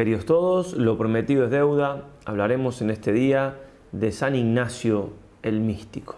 [0.00, 2.04] Queridos todos, lo prometido es deuda.
[2.24, 3.56] Hablaremos en este día
[3.92, 5.10] de San Ignacio
[5.42, 6.16] el Místico.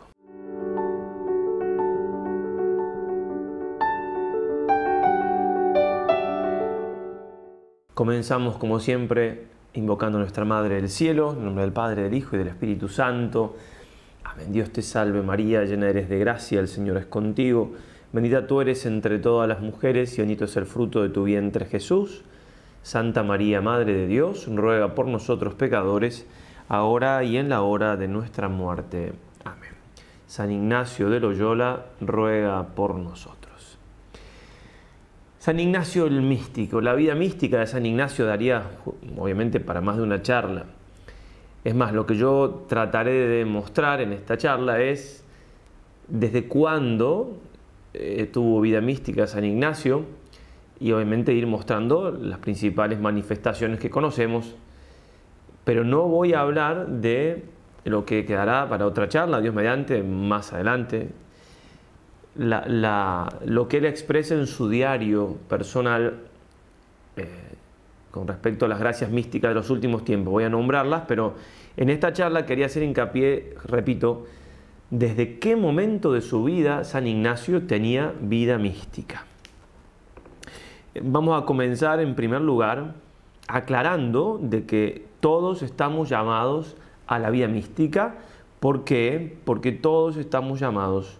[7.92, 12.37] Comenzamos como siempre invocando a nuestra Madre del Cielo, en nombre del Padre, del Hijo
[12.37, 13.57] y del Espíritu Santo.
[14.23, 14.53] Amén.
[14.53, 17.73] Dios te salve María, llena eres de gracia, el Señor es contigo.
[18.12, 21.67] Bendita tú eres entre todas las mujeres y bendito es el fruto de tu vientre
[21.67, 22.23] Jesús.
[22.83, 26.27] Santa María, Madre de Dios, ruega por nosotros pecadores,
[26.68, 29.13] ahora y en la hora de nuestra muerte.
[29.45, 29.71] Amén.
[30.27, 33.78] San Ignacio de Loyola, ruega por nosotros.
[35.39, 38.62] San Ignacio el místico, la vida mística de San Ignacio daría
[39.17, 40.64] obviamente para más de una charla.
[41.64, 45.25] Es más, lo que yo trataré de mostrar en esta charla es
[46.09, 47.39] desde cuándo
[47.95, 50.05] eh, tuvo vida mística San Ignacio,
[50.83, 54.53] y obviamente ir mostrando las principales manifestaciones que conocemos,
[55.64, 57.45] pero no voy a hablar de
[57.84, 61.11] lo que quedará para otra charla, Dios mediante, más adelante,
[62.34, 66.15] lo que él expresa en su diario personal
[67.17, 67.28] eh,
[68.11, 70.33] con respecto a las gracias místicas de los últimos tiempos.
[70.33, 71.34] Voy a nombrarlas, pero
[71.77, 74.27] en esta charla quería hacer hincapié, repito,
[74.91, 79.27] desde qué momento de su vida San Ignacio tenía vida mística.
[81.01, 82.93] Vamos a comenzar en primer lugar
[83.48, 86.77] aclarando de que todos estamos llamados
[87.07, 88.17] a la vida mística.
[88.61, 89.39] ¿Por qué?
[89.47, 91.19] Porque todos estamos llamados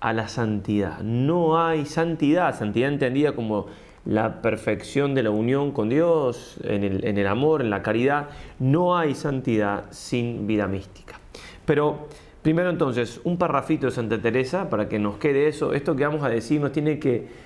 [0.00, 1.00] a la santidad.
[1.00, 3.66] No hay santidad, santidad entendida como
[4.04, 8.28] la perfección de la unión con Dios, en el, en el, amor, en la caridad.
[8.58, 11.18] No hay santidad sin vida mística.
[11.64, 12.08] Pero
[12.42, 15.72] primero entonces, un parrafito de Santa Teresa para que nos quede eso.
[15.72, 17.42] Esto que vamos a decir nos tiene que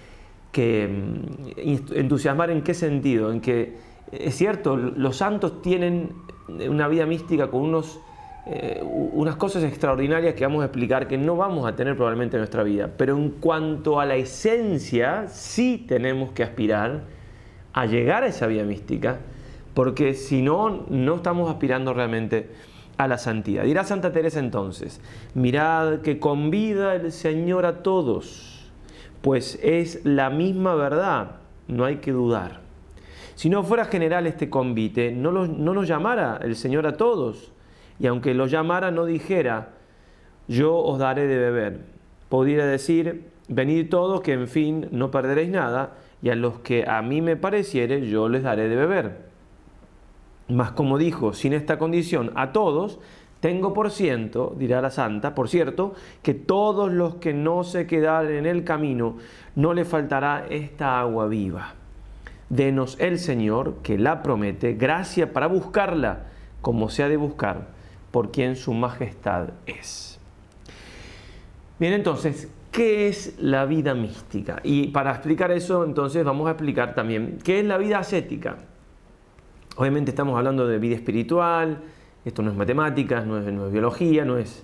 [0.52, 3.76] que mm, entusiasmar en qué sentido, en que
[4.12, 6.10] es cierto, los santos tienen
[6.68, 8.00] una vida mística con unos,
[8.46, 12.40] eh, unas cosas extraordinarias que vamos a explicar que no vamos a tener probablemente en
[12.40, 17.02] nuestra vida, pero en cuanto a la esencia, sí tenemos que aspirar
[17.74, 19.18] a llegar a esa vida mística,
[19.74, 22.48] porque si no, no estamos aspirando realmente
[22.96, 23.64] a la santidad.
[23.64, 25.02] Dirá Santa Teresa entonces,
[25.34, 28.57] mirad que convida el Señor a todos
[29.20, 31.32] pues es la misma verdad,
[31.66, 32.60] no hay que dudar.
[33.34, 37.52] Si no fuera general este convite, no, lo, nos llamara el Señor a todos,
[38.00, 39.70] y aunque lo llamara no dijera,
[40.46, 41.80] yo os daré de beber.
[42.28, 45.92] Podría decir, venid todos, que en fin no perderéis nada,
[46.22, 49.26] y a los que a mí me pareciere, yo les daré de beber.
[50.48, 52.98] Mas como dijo, sin esta condición, a todos,
[53.40, 58.36] tengo por ciento, dirá la santa, por cierto, que todos los que no se quedaren
[58.36, 59.16] en el camino,
[59.54, 61.74] no le faltará esta agua viva.
[62.50, 66.24] Denos el Señor, que la promete, gracia para buscarla,
[66.62, 67.68] como se ha de buscar,
[68.10, 70.18] por quien su majestad es.
[71.78, 74.58] Bien, entonces, ¿qué es la vida mística?
[74.64, 78.56] Y para explicar eso, entonces vamos a explicar también qué es la vida ascética.
[79.76, 81.78] Obviamente estamos hablando de vida espiritual,
[82.28, 84.62] esto no es matemáticas, no es, biología, no es...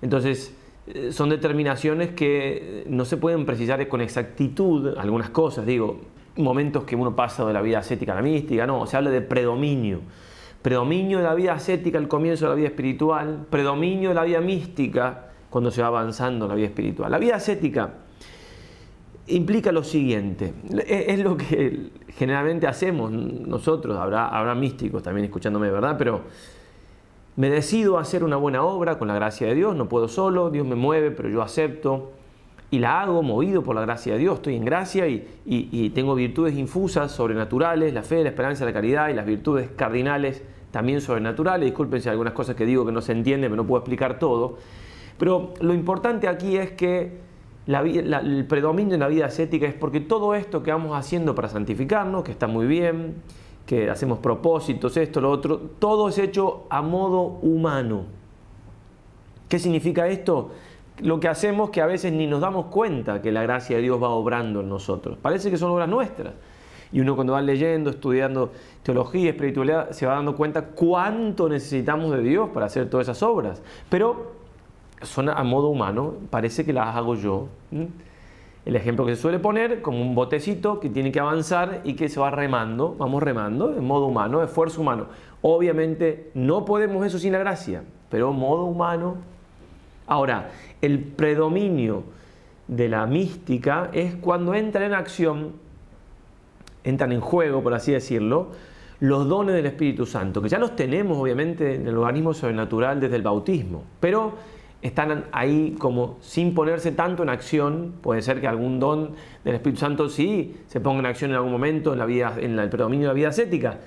[0.00, 0.54] Entonces,
[0.86, 5.98] eh, son determinaciones que eh, no se pueden precisar con exactitud, algunas cosas, digo,
[6.36, 9.20] momentos que uno pasa de la vida ascética a la mística, no, se habla de
[9.22, 10.00] predominio.
[10.62, 14.40] Predominio de la vida ascética al comienzo de la vida espiritual, predominio de la vida
[14.40, 17.10] mística cuando se va avanzando la vida espiritual.
[17.10, 17.90] La vida ascética
[19.26, 20.54] implica lo siguiente,
[20.86, 25.96] e, es, lo que generalmente hacemos nosotros, habrá, habrá místicos también escuchándome, ¿verdad?
[25.98, 26.22] Pero
[27.36, 30.50] me decido a hacer una buena obra con la gracia de Dios, no puedo solo,
[30.50, 32.10] Dios me mueve, pero yo acepto
[32.72, 36.56] y la hago movido por la gracia de Dios, estoy en gracia y, tengo virtudes
[36.56, 40.42] infusas, sobrenaturales, la fe, la esperanza, la caridad y las virtudes cardinales
[40.72, 41.66] también sobrenaturales.
[41.66, 44.58] Disculpen si algunas cosas que digo que no se entienden, pero no puedo explicar todo.
[45.18, 47.12] Pero lo importante aquí es que
[47.66, 52.22] el predominio en la vida ascética es porque todo esto que vamos haciendo para santificarnos,
[52.24, 53.16] que está muy bien,
[53.66, 58.02] que hacemos propósitos, esto, lo otro, todo es hecho a modo humano.
[59.48, 60.50] ¿Qué significa esto?
[61.00, 64.02] Lo que hacemos que a veces ni nos damos cuenta que la gracia de Dios
[64.02, 65.18] va obrando en nosotros.
[65.20, 66.34] Parece que son obras nuestras.
[66.92, 68.52] Y uno cuando va leyendo, estudiando
[68.82, 73.62] teología, espiritualidad, se va dando cuenta cuánto necesitamos de Dios para hacer todas esas obras.
[73.88, 74.32] Pero
[75.02, 77.48] son a modo humano, parece que las hago yo
[78.66, 82.08] el ejemplo que se suele poner, como un botecito que tiene que avanzar y que
[82.08, 85.06] se va remando, vamos remando, en modo humano, esfuerzo humano.
[85.42, 89.16] Obviamente no podemos eso sin la gracia, pero modo humano.
[90.06, 90.50] Ahora,
[90.82, 92.02] el predominio
[92.68, 95.52] de la mística es cuando entran en acción,
[96.84, 98.48] entran en juego, por así decirlo,
[99.00, 103.16] los dones del Espíritu Santo, que ya los tenemos obviamente en el organismo sobrenatural desde
[103.16, 104.34] el bautismo, pero
[104.82, 107.94] están ahí como sin ponerse tanto en acción.
[108.00, 109.10] Puede ser que algún don
[109.44, 112.58] del Espíritu Santo sí se ponga en acción en algún momento en, la vida, en
[112.58, 113.78] el predominio de la vida ascética,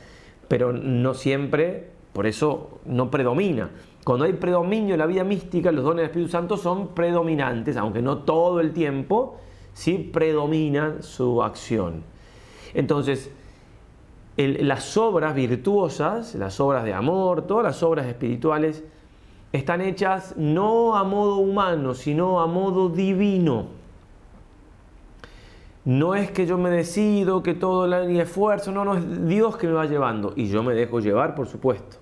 [0.48, 3.70] pero no siempre, por eso no predomina.
[4.06, 8.02] Cuando hay predominio en la vida mística, los dones del Espíritu Santo son predominantes, aunque
[8.02, 9.38] no todo el tiempo,
[9.74, 12.04] sí predomina su acción.
[12.74, 13.32] Entonces,
[14.38, 18.84] las obras virtuosas, las obras de amor, todas las obras espirituales,
[19.54, 23.66] están hechas no a modo humano, sino a modo divino.
[25.86, 29.68] No es que yo me decido, que todo el esfuerzo, no, no, es Dios que
[29.68, 30.34] me va llevando.
[30.36, 31.98] Y yo me dejo llevar, por supuesto.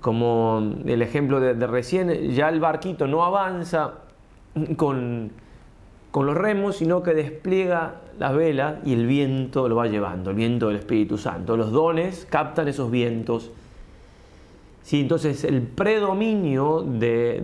[0.00, 3.92] Como el ejemplo de, recién, ya el barquito no avanza
[4.76, 5.30] con,
[6.10, 10.36] con los remos, sino que despliega la vela y el viento lo va llevando, el
[10.36, 11.56] viento del Espíritu Santo.
[11.56, 13.52] Los dones captan esos vientos
[14.84, 15.00] ¿sí?
[15.00, 17.42] Entonces el predominio de,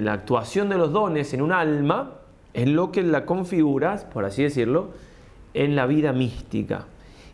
[0.00, 2.14] la actuación de los dones en un alma
[2.54, 4.88] es lo que la configuras, por así decirlo,
[5.52, 6.86] en la vida mística.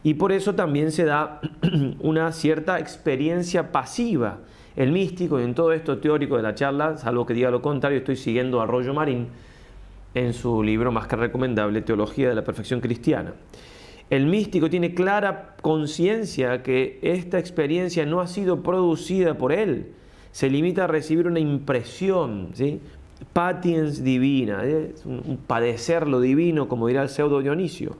[0.02, 1.40] Y por eso también se da
[2.00, 4.38] una cierta experiencia pasiva.
[4.74, 7.98] El místico, y en todo esto teórico de la charla, salvo que diga lo contrario,
[7.98, 9.28] estoy siguiendo a Arroyo Marín
[10.14, 13.34] en su libro más que recomendable, Teología de la Perfección Cristiana.
[14.12, 19.92] El místico tiene clara conciencia que esta experiencia no ha sido producida por él.
[20.32, 22.78] Se limita a recibir una impresión, ¿sí?
[23.32, 24.64] patiens divina,
[25.06, 27.96] un, padecer lo divino, como dirá el pseudo Dionisio.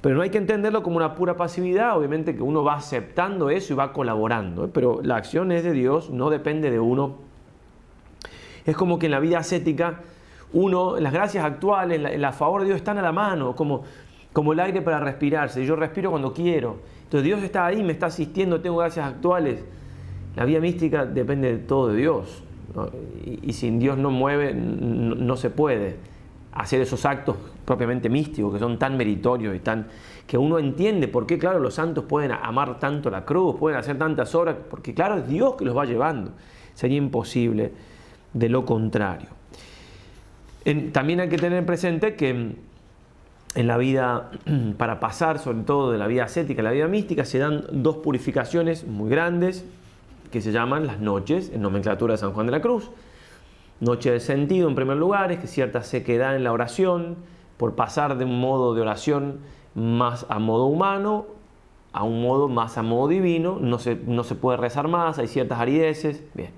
[0.00, 3.74] Pero no hay que entenderlo como una pura pasividad, obviamente que uno va aceptando eso
[3.74, 4.70] y va colaborando, ¿eh?
[4.74, 7.18] pero la acción es de Dios, no depende de uno.
[8.66, 10.00] Es como que en la vida ascética,
[10.52, 13.82] uno, las gracias actuales, la, favor de Dios están a la mano, como
[14.34, 15.64] como el aire para respirarse.
[15.64, 16.80] Yo respiro cuando quiero.
[17.04, 19.64] Entonces Dios está ahí, me está asistiendo, tengo gracias actuales.
[20.36, 22.42] La vida mística depende de todo de Dios.
[23.42, 25.96] Y, sin Dios no mueve, no, se puede
[26.52, 29.86] hacer esos actos propiamente místicos que son tan meritorios y tan
[30.26, 33.96] que uno entiende por qué, claro, los santos pueden amar tanto la cruz, pueden hacer
[33.98, 36.32] tantas obras, porque claro, es Dios que los va llevando.
[36.74, 37.70] Sería imposible
[38.32, 39.28] de lo contrario.
[40.90, 42.56] también hay que tener presente que
[43.54, 44.30] en la vida,
[44.78, 47.96] para pasar sobre todo de la vida ascética a la vida mística, se dan dos
[47.98, 49.64] purificaciones muy grandes
[50.32, 52.90] que se llaman las noches, en nomenclatura de San Juan de la Cruz.
[53.80, 57.16] Noche del sentido, en primer lugar, es que cierta sequedad en la oración,
[57.56, 59.38] por pasar de un modo de oración
[59.74, 61.26] más a modo humano,
[61.92, 65.28] a un modo más a modo divino, no se, no se puede rezar más, hay
[65.28, 66.24] ciertas arideces.
[66.34, 66.50] Bien.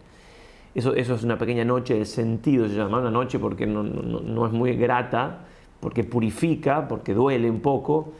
[0.74, 4.46] Eso, eso es una pequeña noche del sentido, se llama una noche porque no, no
[4.46, 5.45] es muy grata
[5.80, 8.12] porque purifica, porque duele un poco.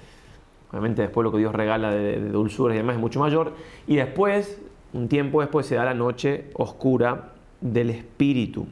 [0.71, 3.53] Obviamente después lo que Dios regala de, de dulzuras y demás es mucho mayor.
[3.87, 4.61] Y después,
[4.93, 7.31] un tiempo después, se da la noche oscura
[7.61, 8.67] del espíritu,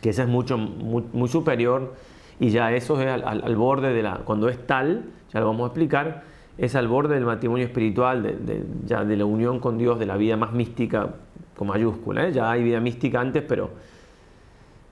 [0.00, 1.94] que esa es mucho, muy, superior
[2.40, 4.18] y ya eso es al, borde de la...
[4.18, 6.22] Cuando es tal, ya lo vamos a explicar,
[6.56, 10.16] es al borde del matrimonio espiritual, de, ya de la unión con Dios, de la
[10.16, 11.16] vida más mística
[11.56, 12.28] con mayúscula.
[12.28, 12.32] ¿eh?
[12.32, 13.70] Ya hay vida mística antes, pero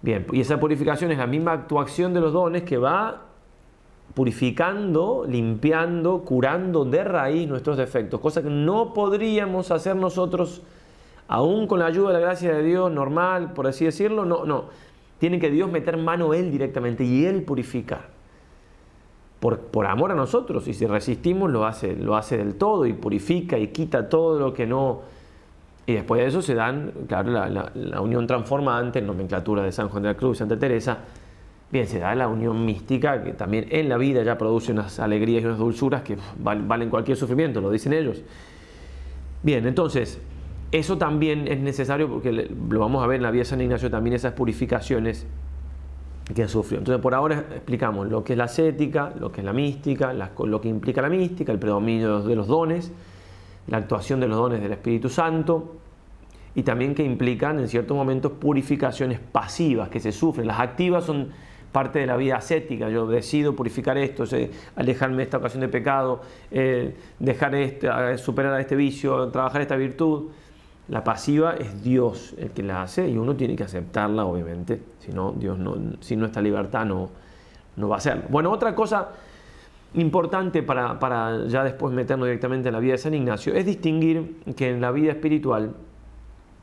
[0.02, 3.22] Bien, y esa purificación es la misma actuación de los dones que va
[4.14, 10.62] purificando, limpiando, curando de raíz nuestros defectos, cosa que no podríamos hacer nosotros,
[11.28, 14.64] aún con la ayuda de la gracia de Dios normal, por así decirlo, no, no.
[15.18, 18.02] Tiene que Dios meter mano Él directamente y Él purifica
[19.40, 22.92] Por, por amor a nosotros, y si resistimos lo hace, lo hace del todo y
[22.92, 25.00] purifica y quita todo lo que no,
[25.86, 30.02] y después de eso se dan, claro, la, unión transformante, en nomenclatura de San Juan
[30.02, 30.98] de la Cruz, Santa Teresa.
[31.70, 35.42] Bien, se da la unión mística, que también en la vida ya produce unas alegrías
[35.44, 38.20] y unas dulzuras que valen cualquier sufrimiento, lo dicen ellos.
[39.42, 40.20] Bien, entonces,
[40.72, 42.32] eso también es necesario porque
[42.68, 45.24] lo vamos a ver en la vida de San Ignacio también esas purificaciones
[46.34, 46.78] que sufrió.
[46.80, 50.60] Entonces, por ahora explicamos lo que es la ascética, lo que es la mística, lo
[50.60, 52.92] que implica la mística, el predominio de los dones
[53.68, 55.76] la actuación de los dones del Espíritu Santo
[56.54, 60.46] y también que implican en ciertos momentos purificaciones pasivas que se sufren.
[60.46, 61.28] Las activas son
[61.72, 65.68] parte de la vida ascética, yo decido purificar esto, eh, alejarme de esta ocasión de
[65.68, 70.30] pecado, eh, dejar este, eh, superar este vicio, trabajar esta virtud.
[70.88, 74.80] La pasiva es Dios el que la hace y uno tiene que aceptarla, obviamente.
[75.00, 77.10] Si no, Dios no, si no está libertad no,
[77.76, 78.24] no va a ser.
[78.30, 79.08] Bueno, otra cosa
[79.94, 84.70] importante para, ya después meternos directamente en la vida de San Ignacio es distinguir que
[84.70, 85.74] en la vida espiritual,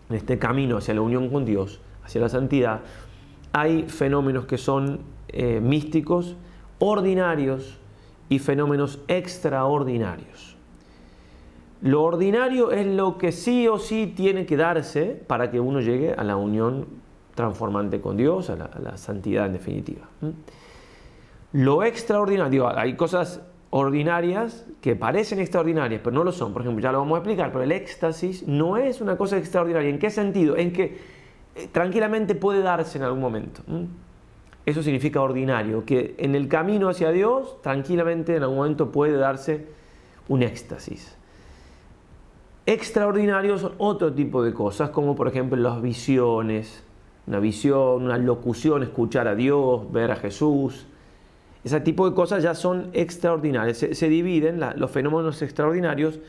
[0.10, 2.82] en este camino hacia la unión con Dios, hacia la santidad,
[3.54, 5.00] hay fenómenos que son
[5.30, 6.36] eh, místicos,
[6.80, 7.78] ordinarios
[8.30, 10.56] y fenómenos extraordinarios.
[11.82, 16.14] Lo ordinario es lo que sí o sí tiene que darse para que uno llegue
[16.14, 16.86] a la unión
[17.36, 20.04] transformante con Dios, a la, santidad en definitiva.
[21.54, 26.52] Lo extraordinario, hay cosas ordinarias que parecen extraordinarias, pero no lo son.
[26.52, 29.90] Por ejemplo, ya lo vamos a explicar, pero el éxtasis no es una cosa extraordinaria.
[29.90, 30.58] ¿En qué sentido?
[30.58, 30.98] En que
[31.56, 33.62] eh, tranquilamente puede darse en algún momento.
[34.66, 39.68] Eso significa ordinario, que en el camino hacia Dios, tranquilamente en algún momento puede darse
[40.30, 41.16] un éxtasis.
[42.66, 46.84] Extraordinarios son otro tipo de cosas, como por ejemplo las visiones,
[47.28, 50.88] una visión, una locución, escuchar a Dios, ver a Jesús,
[51.64, 53.78] ese tipo de cosas ya son extraordinarias.
[53.78, 56.20] Se, dividen los fenómenos extraordinarios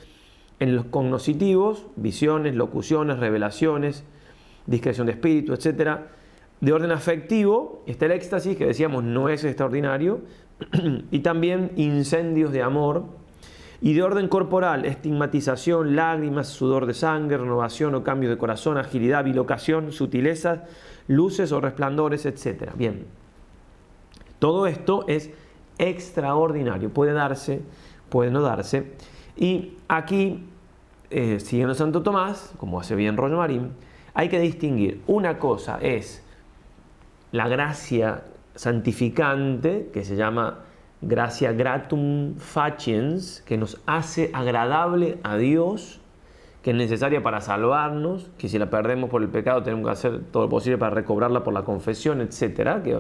[0.61, 4.05] en los cognoscitivos, visiones, locuciones, revelaciones,
[4.67, 5.99] discreción de espíritu, etc.
[6.61, 10.21] De orden afectivo está el éxtasis, que decíamos no es extraordinario,
[11.11, 13.03] y también incendios de amor.
[13.83, 19.25] Y de orden corporal, estigmatización, lágrimas, sudor de sangre, renovación o cambio de corazón, agilidad,
[19.25, 20.61] bilocación, sutilezas,
[21.09, 22.71] luces o resplandores, etc.
[22.76, 23.05] Bien,
[24.44, 25.30] todo esto es
[25.78, 27.62] extraordinario, puede darse,
[28.10, 28.92] puede no darse.
[29.38, 30.44] Y aquí,
[31.08, 33.70] eh, siguiendo Santo Tomás, como hace bien Rollo Marín,
[34.12, 35.00] hay que distinguir.
[35.06, 36.22] Una cosa es
[37.32, 38.24] la gracia
[38.54, 40.58] santificante, que se llama
[41.00, 46.02] gracia gratum faciens, que nos hace agradable a Dios
[46.64, 50.23] que es necesaria para salvarnos, que si la perdemos por el pecado tenemos que hacer
[50.33, 52.94] todo lo posible para recobrarla por la confesión, etcétera, que,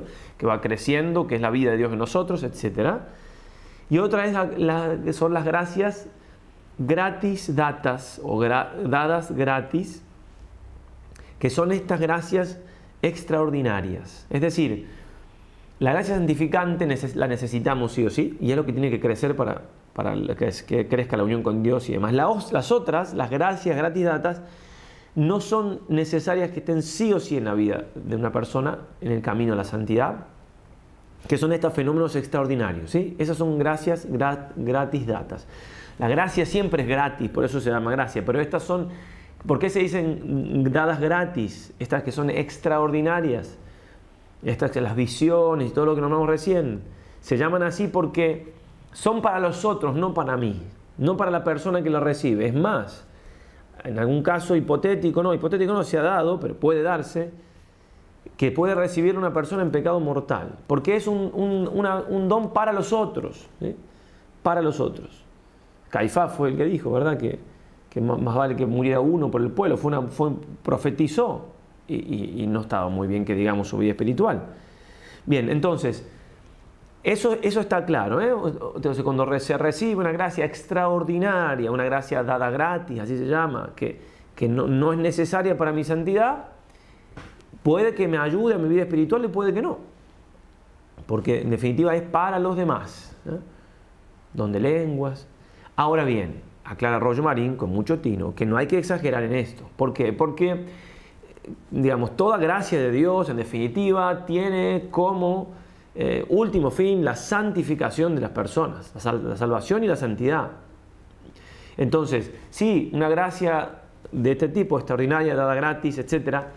[0.44, 3.08] va creciendo, que es la vida de Dios en nosotros, etcétera.
[3.88, 6.08] Y otra es la, son las gracias
[6.76, 10.02] gratis datas o dadas gratis,
[11.38, 12.60] que son estas gracias
[13.00, 14.26] extraordinarias.
[14.28, 14.90] Es decir,
[15.78, 19.34] la gracia santificante la necesitamos sí o sí, y es lo que tiene que crecer
[19.34, 19.62] para,
[19.94, 20.12] para
[20.66, 22.12] que crezca la unión con Dios y demás.
[22.12, 24.42] Las otras, las gracias gratis datas,
[25.14, 29.12] no son necesarias que estén sí o sí en la vida de una persona en
[29.12, 30.16] el camino a la santidad,
[31.28, 32.90] que son estos fenómenos extraordinarios.
[32.90, 33.14] ¿sí?
[33.18, 35.46] Esas son gracias gratis datas.
[36.00, 38.88] La gracia siempre es gratis, por eso se llama gracia, pero estas son,
[39.46, 41.72] ¿por qué se dicen dadas gratis?
[41.78, 43.56] Estas que son extraordinarias,
[44.42, 46.82] estas que las visiones y todo lo que nombramos recién,
[47.20, 48.52] se llaman así porque
[48.94, 50.62] son para los otros, no para mí,
[50.96, 52.46] no para la persona que lo recibe.
[52.46, 53.04] Es más,
[53.82, 57.32] en algún caso hipotético, no, hipotético no se ha dado, pero puede darse,
[58.38, 61.28] que puede recibir una persona en pecado mortal, porque es un,
[62.28, 63.46] don para los otros,
[64.42, 65.22] para los otros.
[65.90, 67.18] Caifás fue el que dijo, ¿verdad?
[67.18, 67.38] Que,
[68.00, 70.08] más vale que muriera uno por el pueblo, fue, una,
[70.64, 71.46] profetizó
[71.88, 74.42] y no estaba muy bien que digamos su vida espiritual.
[75.26, 76.06] Bien, entonces,
[77.04, 78.20] eso, está claro.
[78.22, 78.30] ¿eh?
[78.76, 84.00] Entonces, cuando se recibe una gracia extraordinaria, una gracia dada gratis, así se llama, que,
[84.48, 86.46] no, es necesaria para mi santidad,
[87.62, 89.76] puede que me ayude a mi vida espiritual y puede que no.
[91.06, 93.14] Porque en definitiva es para los demás.
[94.32, 95.26] Donde lenguas.
[95.76, 99.64] Ahora bien, aclara Rollo Marín con mucho tino que no hay que exagerar en esto.
[99.76, 100.14] ¿Por qué?
[100.14, 100.64] Porque,
[101.70, 105.52] digamos, toda gracia de Dios, en definitiva, tiene como
[105.96, 110.50] eh, último fin, la santificación de las personas, la, salvación y la santidad.
[111.76, 116.50] Entonces, sí, una gracia de este tipo, extraordinaria, dada gratis, etcétera,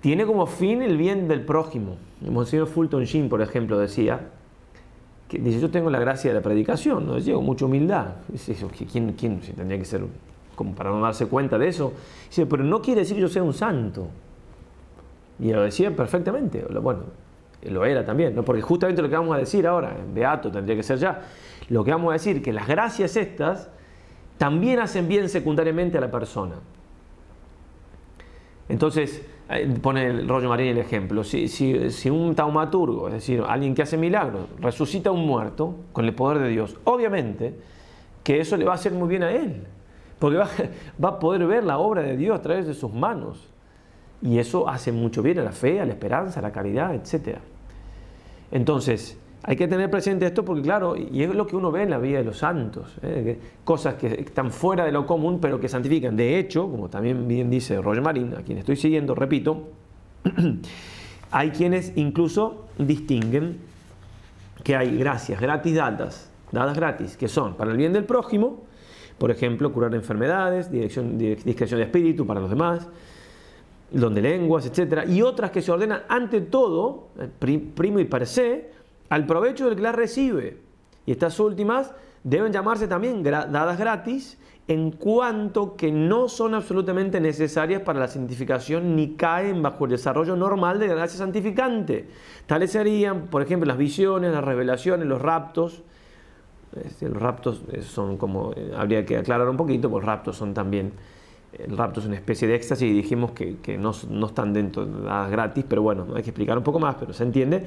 [0.00, 1.96] tiene como fin el bien del prójimo.
[2.24, 4.20] El Monseñor Fulton Sheen, por ejemplo, decía,
[5.28, 8.06] que dice, yo tengo la gracia de la predicación, no mucha humildad.
[8.90, 10.04] ¿quién, tendría que ser
[10.56, 11.92] como para no darse cuenta de eso?
[12.50, 14.08] pero no quiere decir que yo sea un santo.
[15.38, 16.64] Y lo decía perfectamente.
[16.82, 17.00] Bueno,
[17.62, 18.44] eh, lo era también, ¿no?
[18.44, 21.22] porque justamente lo que vamos a decir ahora, en Beato tendría que ser ya,
[21.70, 23.68] lo que vamos a decir, que las gracias estas
[24.36, 26.54] también hacen bien secundariamente a la persona.
[28.68, 31.46] Entonces, eh, pone el rollo Marín el ejemplo, si,
[32.10, 36.38] un taumaturgo, es decir, alguien que hace milagros, resucita a un muerto con el poder
[36.38, 37.54] de Dios, obviamente
[38.22, 39.64] que eso le va a hacer muy bien a él,
[40.20, 40.48] porque va,
[41.04, 43.48] va a poder ver la obra de Dios a través de sus manos.
[44.22, 47.38] Y eso hace mucho bien a la fe, a la esperanza, a la caridad, etc.
[48.50, 51.90] Entonces, hay que tener presente esto porque, claro, y es lo que uno ve en
[51.90, 53.38] la vida de los santos, ¿eh?
[53.64, 56.16] cosas que están fuera de lo común, pero que santifican.
[56.16, 59.68] De hecho, como también bien dice Roger Marín, a quien estoy siguiendo, repito,
[61.30, 63.58] hay quienes incluso distinguen
[64.64, 68.64] que hay gracias gratis dadas, dadas gratis, que son para el bien del prójimo,
[69.18, 72.88] por ejemplo, curar enfermedades, dirección, discreción de espíritu para los demás,
[73.90, 77.28] donde lenguas, etcétera, Y otras que se ordenan ante todo, eh,
[77.74, 78.68] primo y per se,
[79.08, 80.58] al provecho del que las recibe.
[81.06, 81.92] Y estas últimas
[82.22, 88.94] deben llamarse también dadas gratis en cuanto que no son absolutamente necesarias para la santificación
[88.96, 92.08] ni caen bajo el desarrollo normal de la gracia santificante.
[92.46, 95.82] Tales serían, por ejemplo, las visiones, las revelaciones, los raptos.
[96.76, 100.52] Eh, los raptos eh, son como, habría que aclarar un poquito, pues los raptos son
[100.52, 100.92] también
[101.52, 103.90] el rapto es una especie de éxtasis y dijimos que, no,
[104.26, 107.22] están dentro de las gratis, pero bueno, hay que explicar un poco más, pero se
[107.24, 107.64] entiende.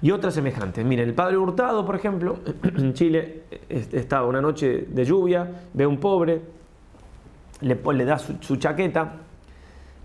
[0.00, 0.84] Y otras semejantes.
[0.84, 5.88] Miren, el padre Hurtado, por ejemplo, en Chile, estaba una noche de lluvia, ve a
[5.88, 6.40] un pobre,
[7.60, 9.14] le, le da su, chaqueta,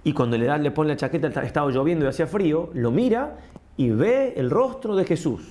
[0.03, 3.37] y cuando le, da, le pone la chaqueta, estaba lloviendo y hacía frío, lo mira
[3.77, 5.41] y ve el rostro de Jesús.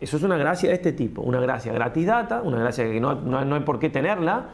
[0.00, 2.06] Eso es una gracia de este tipo, una gracia gratis
[2.44, 4.48] una gracia que no, no hay por qué tenerla,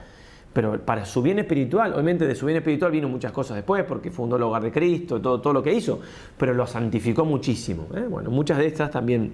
[0.53, 4.11] pero para su bien espiritual, obviamente de su bien espiritual vino muchas cosas después, porque
[4.11, 6.01] fundó el hogar de Cristo, todo, todo lo que hizo,
[6.37, 7.87] pero lo santificó muchísimo.
[7.95, 8.03] ¿eh?
[8.09, 9.33] Bueno, muchas de estas también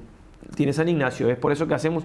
[0.55, 2.05] tiene San Ignacio, es por eso que hacemos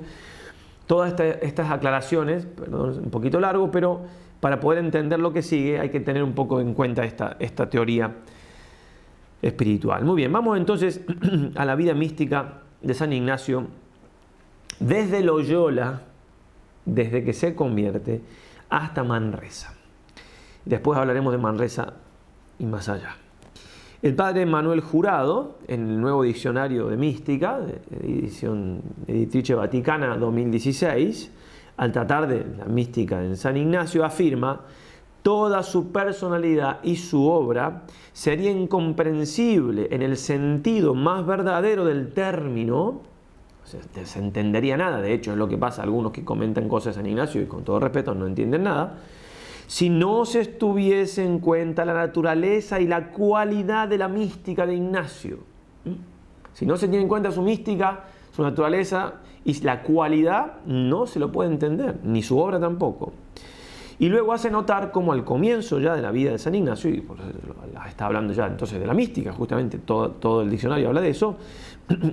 [0.87, 4.01] todas estas aclaraciones, perdón, un poquito largo, pero
[4.39, 7.69] para poder entender lo que sigue hay que tener un poco en cuenta esta, esta
[7.69, 8.13] teoría
[9.41, 10.03] espiritual.
[10.03, 11.01] Muy bien, vamos entonces
[11.55, 13.67] a la vida mística de San Ignacio
[14.79, 16.01] desde Loyola,
[16.85, 18.21] desde que se convierte,
[18.77, 19.71] hasta Manresa.
[20.65, 21.93] Después hablaremos de Manresa
[22.57, 23.15] y más allá.
[24.01, 27.59] El padre Manuel Jurado, en el nuevo diccionario de mística,
[28.01, 31.31] edición Editrice Vaticana 2016,
[31.77, 34.61] al tratar de la mística en San Ignacio, afirma,
[35.21, 43.01] toda su personalidad y su obra sería incomprensible en el sentido más verdadero del término
[43.65, 47.41] se, entendería nada, de hecho es lo que pasa, algunos que comentan cosas en Ignacio
[47.41, 48.97] y con todo respeto no entienden nada,
[49.67, 54.75] si no se estuviese en cuenta la naturaleza y la cualidad de la mística de
[54.75, 55.37] Ignacio.
[56.53, 58.03] Si no se tiene en cuenta su mística,
[58.35, 59.15] su naturaleza
[59.45, 63.13] y la cualidad, no se lo puede entender, ni su obra tampoco.
[63.99, 67.03] Y luego hace notar como al comienzo ya de la vida de San Ignacio, y
[67.87, 71.37] está hablando ya entonces de la mística, justamente todo, todo el diccionario habla de eso,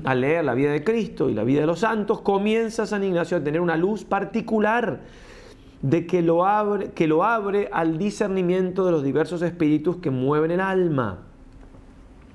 [0.05, 3.37] al leer la vida de Cristo y la vida de los santos, comienza San Ignacio
[3.37, 5.01] a tener una luz particular
[5.83, 10.51] de que lo abre, que lo abre al discernimiento de los diversos espíritus que mueven
[10.51, 11.21] el alma.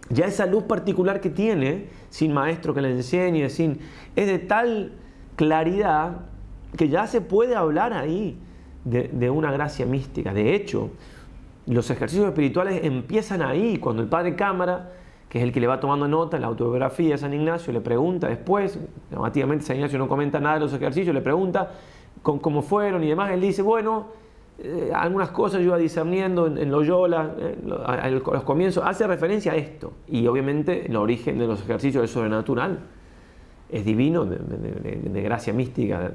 [0.10, 3.80] Ya esa luz particular que tiene, sin maestro que le enseñe, sin,
[4.15, 4.93] es de tal
[5.36, 6.17] claridad
[6.78, 8.38] que ya se puede hablar ahí
[8.84, 10.32] de una gracia mística.
[10.32, 10.91] De hecho,
[11.65, 14.91] los ejercicios espirituales empiezan ahí, cuando el Padre Cámara
[15.30, 17.82] que es el que le va tomando nota en la autobiografía de San Ignacio, le
[17.82, 18.80] pregunta después,
[19.12, 21.72] automáticamente, San Ignacio no comenta nada de los ejercicios, le pregunta
[22.22, 24.08] con, cómo fueron y demás, él dice, bueno,
[24.60, 29.94] eh, algunas cosas yo iba discerniendo en, Loyola, eh, los comienzos, hace referencia a esto,
[30.08, 32.80] y obviamente el origen de los ejercicios es sobrenatural,
[33.70, 36.12] es divino, de gracia mística,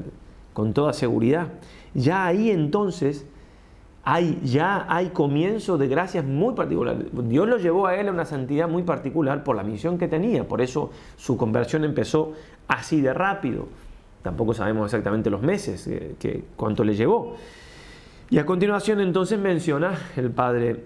[0.55, 1.49] con toda seguridad.
[1.95, 3.27] Ya ahí entonces
[4.03, 7.07] hay ya hay comienzo de gracias muy particulares.
[7.29, 10.47] Dios lo llevó a él a una santidad muy particular por la misión que tenía,
[10.49, 12.33] por eso su conversión empezó
[12.69, 13.69] así de rápido.
[14.23, 17.37] Tampoco sabemos exactamente los meses eh, que, cuánto le llevó.
[18.31, 20.85] Y a continuación entonces menciona el padre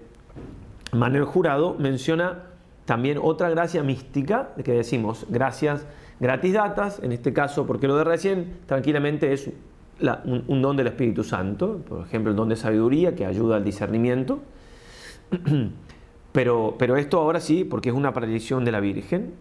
[0.91, 2.43] Manuel Jurado menciona
[2.85, 5.85] también otra gracia mística que decimos gracias
[6.19, 6.55] gratis
[7.01, 9.49] en este caso porque lo de recién tranquilamente es
[10.47, 14.39] un, don del Espíritu Santo, por ejemplo, el don de sabiduría que ayuda al discernimiento.
[16.31, 19.33] Pero, esto ahora sí, porque es una predicción de la Virgen.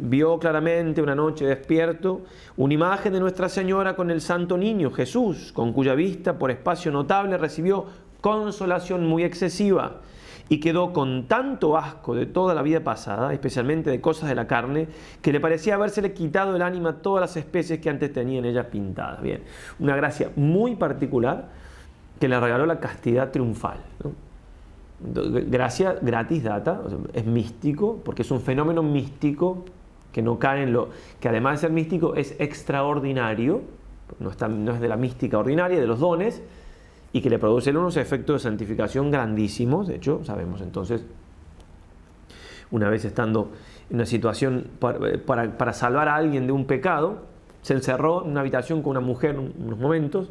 [0.00, 2.20] Vio claramente una noche despierto
[2.56, 6.92] una imagen de Nuestra Señora con el Santo Niño, Jesús, con cuya vista por espacio
[6.92, 7.84] notable recibió
[8.20, 10.02] consolación muy excesiva
[10.48, 14.46] y quedó con tanto asco de toda la vida pasada, especialmente de cosas de la
[14.46, 14.88] carne,
[15.20, 18.66] que le parecía habérsele quitado el ánima a todas las especies que antes en ellas
[18.66, 19.20] pintadas.
[19.22, 19.42] Bien,
[19.78, 21.48] una gracia muy particular
[22.20, 23.78] que le regaló la castidad triunfal.
[25.00, 26.80] Gracia gratis data,
[27.12, 29.64] es místico, porque es un fenómeno místico
[30.12, 30.90] que no cae en lo.
[31.20, 33.62] que además de ser místico es extraordinario,
[34.20, 36.40] no, no es de la mística ordinaria, de los dones,
[37.16, 39.88] y que le producen unos efectos de santificación grandísimos.
[39.88, 41.02] De hecho, sabemos entonces,
[42.70, 43.52] una vez estando
[43.88, 44.66] en una situación
[45.02, 47.22] eh, para, salvar a alguien de un pecado,
[47.62, 50.28] se encerró en una habitación con una mujer unos momentos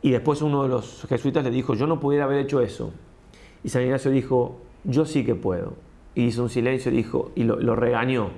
[0.00, 2.92] y después uno de los jesuitas le dijo, yo no pudiera haber hecho eso.
[3.64, 5.72] Y San Ignacio dijo, yo sí que puedo.
[6.14, 8.28] Y hizo un silencio dijo, y lo, regañó,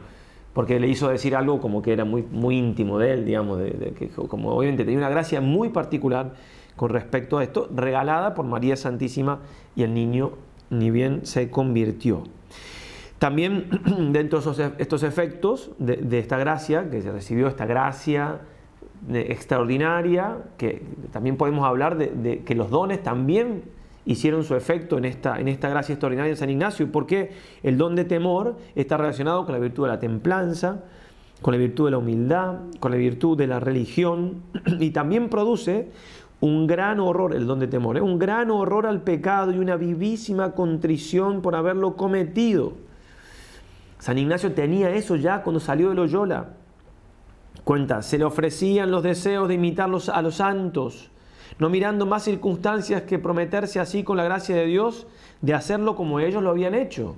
[0.54, 3.70] porque le hizo decir algo como que era muy, muy íntimo de él, digamos, de,
[3.72, 6.31] de, que, como obviamente tenía una gracia muy particular
[6.79, 9.41] con respecto a esto, regalada por María Santísima
[9.77, 10.31] y el niño
[10.71, 12.23] ni bien se convirtió.
[13.19, 13.67] También
[14.12, 18.38] dentro de e, estos efectos de, esta gracia, que se recibió esta gracia
[19.12, 23.64] eh, extraordinaria, que también podemos hablar de, que los dones también
[24.07, 27.33] hicieron su efecto en esta, en esta gracia extraordinaria de San Ignacio, y porque
[27.64, 30.85] el don de temor está relacionado con la virtud de la templanza,
[31.43, 34.43] con la virtud de la humildad, con la virtud de la religión,
[34.79, 35.88] y también produce
[36.40, 38.01] un gran horror, el don de temor, ¿eh?
[38.01, 42.74] un gran horror al pecado y una vivísima contrición por haberlo cometido.
[43.98, 46.51] San Ignacio tenía eso ya cuando salió de Loyola.
[47.64, 51.11] Cuenta, se le ofrecían los deseos de imitarlos a los santos,
[51.59, 55.09] no mirando más circunstancias que prometerse así con la gracia de Dios
[55.42, 57.16] de hacerlo como ellos lo habían hecho.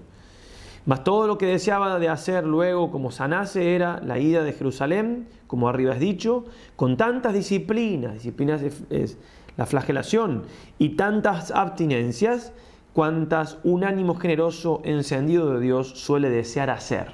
[0.87, 5.29] Mas todo lo que deseaba de hacer luego como sanase era la ida de Jerusalén,
[5.47, 6.45] como arriba has dicho,
[6.77, 9.19] con tantas disciplinas, disciplinas es,
[9.57, 10.45] la flagelación,
[10.79, 12.53] y tantas abstinencias,
[12.95, 17.13] cuantas un ánimo generoso encendido de Dios suele desear hacer.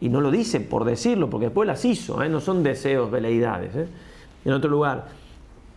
[0.00, 2.28] Y no lo dice por decirlo, porque después las hizo, ¿eh?
[2.30, 3.76] no son deseos, veleidades.
[3.76, 3.88] ¿eh?
[4.44, 5.06] En otro lugar,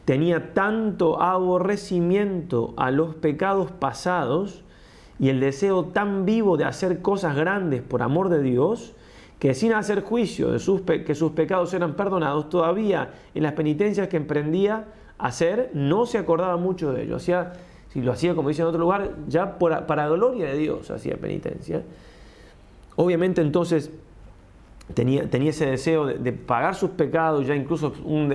[0.06, 4.64] tenía tanto aborrecimiento a los pecados pasados,
[5.20, 8.94] y el deseo tan vivo de hacer cosas grandes por amor de Dios,
[9.38, 14.08] que sin hacer juicio de sus que sus pecados eran perdonados, todavía en las penitencias
[14.08, 14.86] que emprendía
[15.18, 17.18] hacer, no se acordaba mucho de ello.
[17.18, 17.54] Hacía,
[17.90, 21.84] si lo hacía como dice en otro lugar, ya para gloria de Dios hacía penitencia.
[22.96, 23.92] Obviamente entonces
[24.94, 28.34] tenía, ese deseo de, pagar sus pecados, ya incluso un,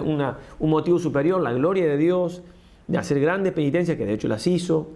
[0.61, 2.42] un motivo superior, la gloria de Dios,
[2.88, 4.88] de hacer grandes penitencias, que de hecho las hizo.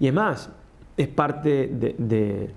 [0.00, 0.50] Y es más,
[0.96, 2.50] es parte de,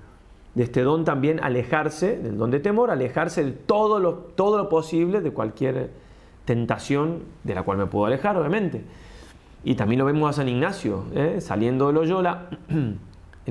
[0.55, 5.21] este don también alejarse del don de temor, alejarse de todo lo, todo lo posible,
[5.21, 5.89] de cualquier
[6.45, 8.83] tentación de la cual me puedo alejar, obviamente.
[9.63, 11.41] Y también lo vemos a San Ignacio, ¿eh?
[11.41, 12.93] saliendo de Loyola, en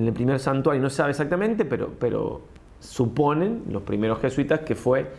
[0.06, 2.40] el primer santuario, no se sabe exactamente, pero, pero
[2.78, 5.10] suponen los primeros jesuitas que fue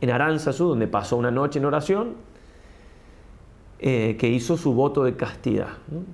[0.00, 2.14] en Aránzazu, donde pasó una noche en oración,
[3.86, 5.68] eh, que hizo su voto de castidad.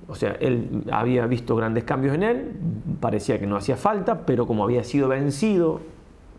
[0.09, 2.51] O sea, él había visto grandes cambios en él,
[2.99, 5.81] parecía que no hacía falta, pero como había sido vencido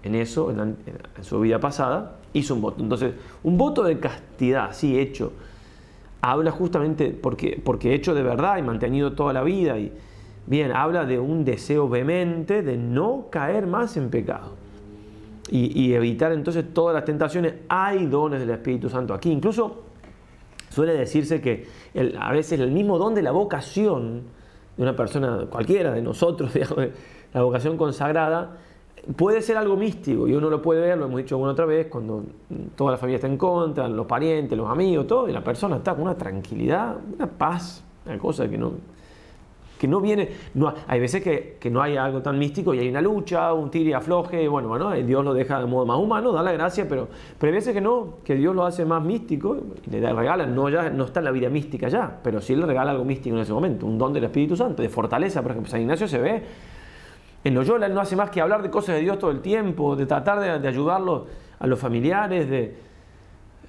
[0.03, 0.75] en eso, en,
[1.21, 2.83] su vida pasada, hizo un voto.
[2.83, 3.13] Entonces,
[3.43, 5.31] un voto de castidad, así hecho,
[6.19, 9.89] habla justamente porque, porque hecho de verdad y mantenido toda la vida, y
[10.47, 14.55] bien, habla de un deseo vehemente de no caer más en pecado.
[15.49, 17.53] y evitar entonces todas las tentaciones.
[17.69, 19.31] Hay dones del Espíritu Santo aquí.
[19.31, 19.83] Incluso
[20.71, 21.67] Suele decirse que
[22.17, 24.21] a veces el mismo don de la vocación
[24.77, 26.77] de una persona cualquiera, de nosotros, digamos,
[27.33, 28.57] la vocación consagrada,
[29.17, 31.87] puede ser algo místico y uno lo puede ver, lo hemos dicho alguna otra vez,
[31.87, 32.23] cuando
[32.77, 35.91] toda la familia está en contra, los parientes, los amigos, todo, y la persona está
[35.93, 38.71] con una tranquilidad, una paz, una cosa que no,
[39.81, 42.87] que no viene, no, hay veces que, que, no hay algo tan místico y hay
[42.87, 46.31] una lucha, un tiro afloje, bueno, bueno, eh, Dios lo deja de modo más humano,
[46.31, 47.07] da la gracia, pero,
[47.39, 49.57] pero hay veces que no, que Dios lo hace más místico,
[49.89, 52.91] le regala, no, ya, no está en la vida mística ya, pero sí le regala
[52.91, 55.81] algo místico en ese momento, un don del Espíritu Santo, de fortaleza, por ejemplo, San
[55.81, 56.43] Ignacio se ve
[57.43, 59.95] en Loyola, él no hace más que hablar de cosas de Dios todo el tiempo,
[59.95, 61.25] de tratar de, de ayudarlo
[61.57, 62.90] a los familiares, de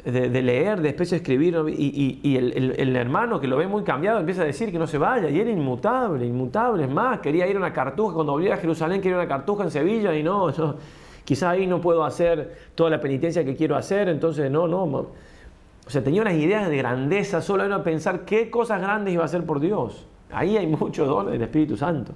[0.04, 4.42] de, de leer, después de escribir, y, el, hermano que lo ve muy cambiado empieza
[4.42, 7.58] a decir que no se vaya, y era inmutable, inmutable, es más, quería ir a
[7.58, 10.50] una cartuja, cuando volviera a Jerusalén quería ir a una cartuja en Sevilla, y no,
[10.52, 10.76] yo
[11.24, 14.82] quizás ahí no puedo hacer toda la penitencia que quiero hacer, entonces no, no.
[14.84, 15.10] O
[15.90, 19.44] sea, tenía unas ideas de grandeza, solo era pensar qué cosas grandes iba a hacer
[19.46, 20.06] por Dios.
[20.32, 22.12] Ahí hay mucho don del Espíritu Santo.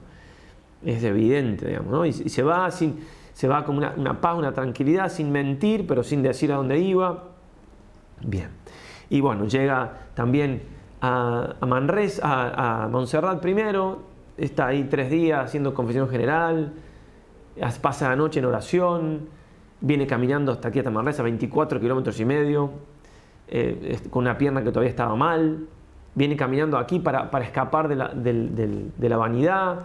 [0.84, 2.06] Es evidente, digamos, ¿no?
[2.06, 3.00] Y, se va sin,
[3.32, 7.22] se va con una paz, una tranquilidad, sin mentir, pero sin decir a dónde iba
[8.24, 8.48] Bien.
[9.10, 10.62] Y bueno, llega también
[11.00, 14.00] a, a, Montserrat primero,
[14.36, 16.72] está ahí tres días haciendo confesión general,
[17.80, 19.28] pasa la noche en oración,
[19.80, 22.70] viene caminando hasta aquí, hasta a 24 kilómetros y medio,
[23.48, 25.66] eh, con una pierna que todavía estaba mal,
[26.14, 29.80] viene caminando aquí para, escapar de la vanidad,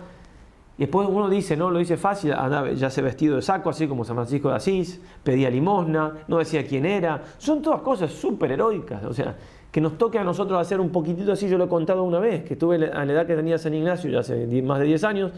[0.78, 2.34] y después uno dice, no, lo dice fácil,
[2.76, 6.66] ya se vestido de saco, así como San Francisco de Asís, pedía limosna, no decía
[6.66, 7.22] quién era.
[7.38, 9.04] Son todas cosas súper heroicas.
[9.04, 9.36] O sea,
[9.72, 12.44] que nos toque a nosotros hacer un poquitito así, yo lo he contado una vez,
[12.44, 15.32] que estuve a la edad que tenía San Ignacio, ya hace más de 10 años,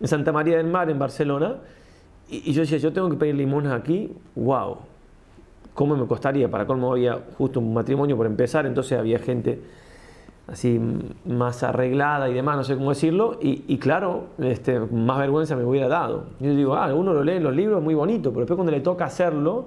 [0.00, 1.54] en Santa María del Mar, en Barcelona,
[2.28, 4.78] y, yo decía, yo tengo que pedir limosna aquí, wow,
[5.74, 6.48] ¿cómo me costaría?
[6.50, 9.60] Para colmo había justo un matrimonio por empezar, entonces había gente
[10.48, 10.80] así
[11.24, 15.88] más arreglada y demás, no sé cómo decirlo, y, claro, este, más vergüenza me hubiera
[15.88, 16.24] dado.
[16.40, 18.80] Yo digo, ah, uno lo lee en los libros, muy bonito, pero después cuando le
[18.80, 19.66] toca hacerlo,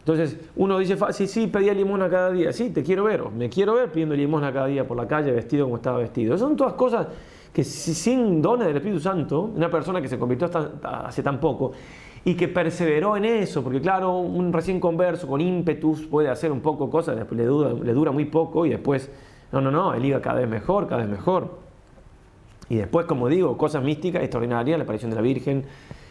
[0.00, 3.74] entonces uno dice, sí, sí, pedía limosna cada día, sí, te quiero ver, me quiero
[3.74, 6.36] ver pidiendo limosna cada día por la calle, vestido como estaba vestido.
[6.38, 7.06] son todas cosas
[7.52, 11.72] que sin dones del Espíritu Santo, una persona que se convirtió hasta, hace tan poco,
[12.24, 16.60] y que perseveró en eso, porque claro, un recién converso con ímpetus puede hacer un
[16.60, 17.46] poco cosas, después le
[17.92, 19.10] dura muy poco y después
[19.52, 21.56] no, no, no, él iba cada vez mejor, cada vez mejor.
[22.68, 25.64] Y después, como digo, cosas místicas extraordinarias, la aparición de la Virgen,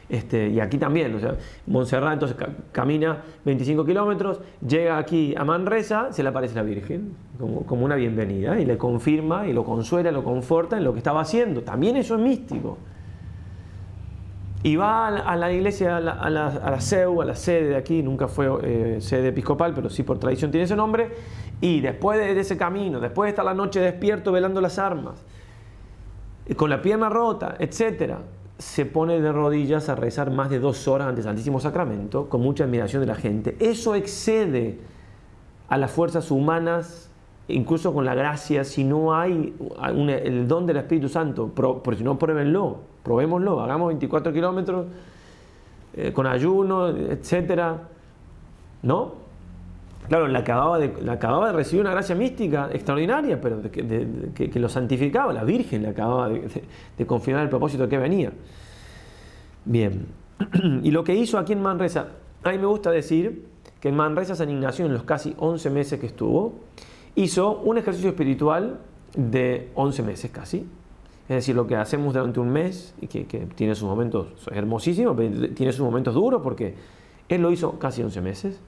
[0.10, 1.36] este, y aquí también, o sea,
[1.67, 2.38] Montserrat entonces
[2.71, 8.58] camina 25 kilómetros, llega aquí a Manresa, se le aparece la Virgen como, una bienvenida
[8.60, 11.62] y le confirma y lo consuela, lo conforta en lo que estaba haciendo.
[11.62, 12.78] También eso es místico.
[14.63, 18.28] Y va a la, iglesia, a la, a CEU, a la sede de aquí, nunca
[18.28, 18.50] fue
[18.97, 21.12] eh, sede episcopal, pero sí por tradición tiene ese nombre,
[21.60, 25.15] y después de ese camino, después de estar la noche despierto velando las armas,
[26.46, 28.20] eh, con la pierna rota, etcétera,
[28.60, 32.41] se pone de rodillas a rezar más de dos horas ante el Santísimo Sacramento, con
[32.41, 33.56] mucha admiración de la gente.
[33.60, 34.80] Eso excede
[35.70, 37.10] a las fuerzas humanas,
[37.48, 39.54] incluso con la gracia, si no hay
[40.24, 44.88] el don del Espíritu Santo, por si no, pruébenlo, probémoslo, hagamos 24 kilómetros
[45.96, 47.78] eh, con ayuno, etcétera,
[48.84, 49.27] ¿no?
[50.10, 50.93] Claro, la acababa, de,
[51.54, 57.43] recibir una gracia mística extraordinaria, pero que, lo santificaba, la Virgen le acababa de, confirmar
[57.43, 58.32] el propósito que venía.
[59.65, 60.06] Bien,
[60.84, 62.08] y lo que hizo aquí en Manresa,
[62.43, 63.48] a mí me gusta decir
[63.82, 66.54] que en Manresa San Ignacio, en los casi 11 meses que estuvo,
[67.15, 68.80] hizo un ejercicio espiritual
[69.13, 70.60] de 11 meses casi.
[71.28, 75.17] Es decir, lo que hacemos durante un mes, y que, que tiene sus momentos hermosísimos,
[75.17, 76.74] pero tiene sus momentos duros, porque
[77.28, 78.62] él lo hizo casi 11 meses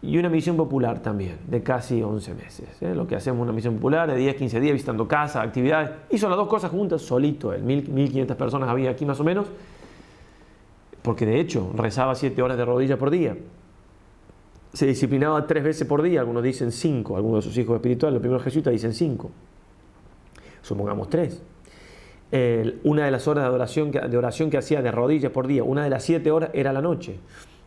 [0.00, 2.68] y una misión popular también, de casi 11 meses.
[2.80, 2.94] ¿eh?
[2.94, 5.90] Lo que hacemos una misión popular de 10, 15 días, visitando casas, actividades.
[6.10, 9.46] Hizo las dos cosas juntas, solito 1.500 personas había aquí más o menos,
[11.02, 13.36] porque de hecho rezaba 7 horas de rodillas por día.
[14.72, 18.20] Se disciplinaba tres veces por día, algunos dicen cinco, algunos de sus hijos espirituales, los
[18.20, 19.30] primeros jesuitas dicen cinco.
[20.62, 21.40] Supongamos tres.
[22.84, 25.64] una de las horas de oración, que, de oración que hacía de rodillas por día,
[25.64, 27.18] una de las 7 horas era la noche.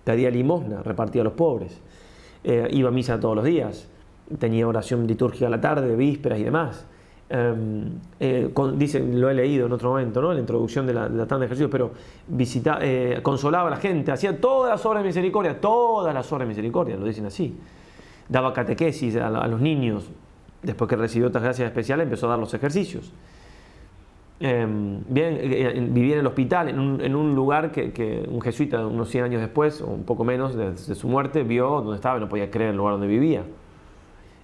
[0.05, 1.77] Daría limosna, repartía a los pobres.
[2.43, 3.87] Eh, iba a misa todos los días,
[4.39, 6.85] tenía oración litúrgica a la tarde, vísperas y demás.
[7.29, 10.33] Em, eh, dicen, lo he leído en otro momento, ¿no?
[10.33, 11.91] la introducción de la, de de ejercicios, pero
[12.81, 16.49] eh, consolaba a la gente, hacía todas las obras de misericordia, todas las obras de
[16.49, 17.55] misericordia, lo dicen así.
[18.27, 20.09] Daba catequesis a, a los niños,
[20.61, 23.13] después que recibió otras gracias especiales empezó a dar los ejercicios.
[24.43, 26.79] Em, eh, bien, eh, en el hospital, en
[27.15, 31.07] un, lugar que, un jesuita unos 100 años después, o un poco menos desde su
[31.07, 33.43] muerte, vio donde estaba y no podía creer el lugar donde vivía.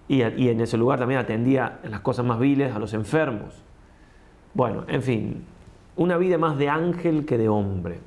[0.09, 3.53] y, en ese lugar también atendía las cosas más viles a los enfermos.
[4.53, 5.43] Bueno, en fin,
[5.97, 7.99] una vida más de ángel que de hombre.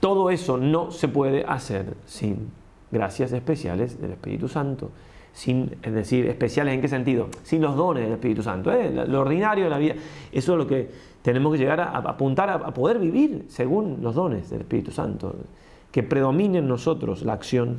[0.00, 2.50] Todo eso no se puede hacer sin
[2.90, 4.90] gracias especiales del Espíritu Santo
[5.32, 9.04] sin, es decir, especiales en qué sentido, sin los dones del Espíritu Santo, ¿eh?
[9.06, 9.94] lo ordinario de la vida.
[10.32, 10.88] Eso es lo que
[11.22, 15.36] tenemos que llegar a, apuntar a, poder vivir según los dones del Espíritu Santo,
[15.90, 17.78] que predomine en nosotros la acción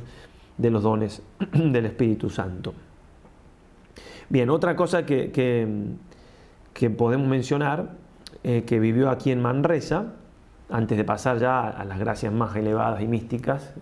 [0.58, 2.74] de los dones del Espíritu Santo.
[4.28, 5.30] Bien, otra cosa que,
[6.72, 7.94] que, podemos mencionar,
[8.44, 10.14] eh, que vivió aquí en Manresa,
[10.70, 13.74] antes de pasar ya a las gracias más elevadas y místicas,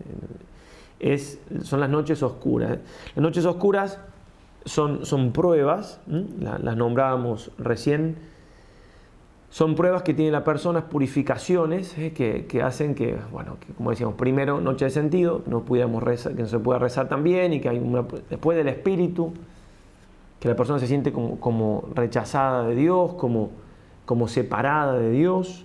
[1.63, 2.79] son las noches oscuras.
[3.17, 3.99] Las noches oscuras
[4.65, 8.17] son, son pruebas, las nombrábamos recién,
[9.49, 12.13] son pruebas que tiene la persona, purificaciones ¿eh?
[12.13, 15.65] que, hacen que, bueno, como decíamos, primero noche de sentido, no
[16.01, 17.81] rezar, que no se pueda rezar también y que hay
[18.29, 19.33] después del espíritu,
[20.39, 23.51] que la persona se siente como, rechazada de Dios, como,
[24.07, 25.65] como separada de Dios.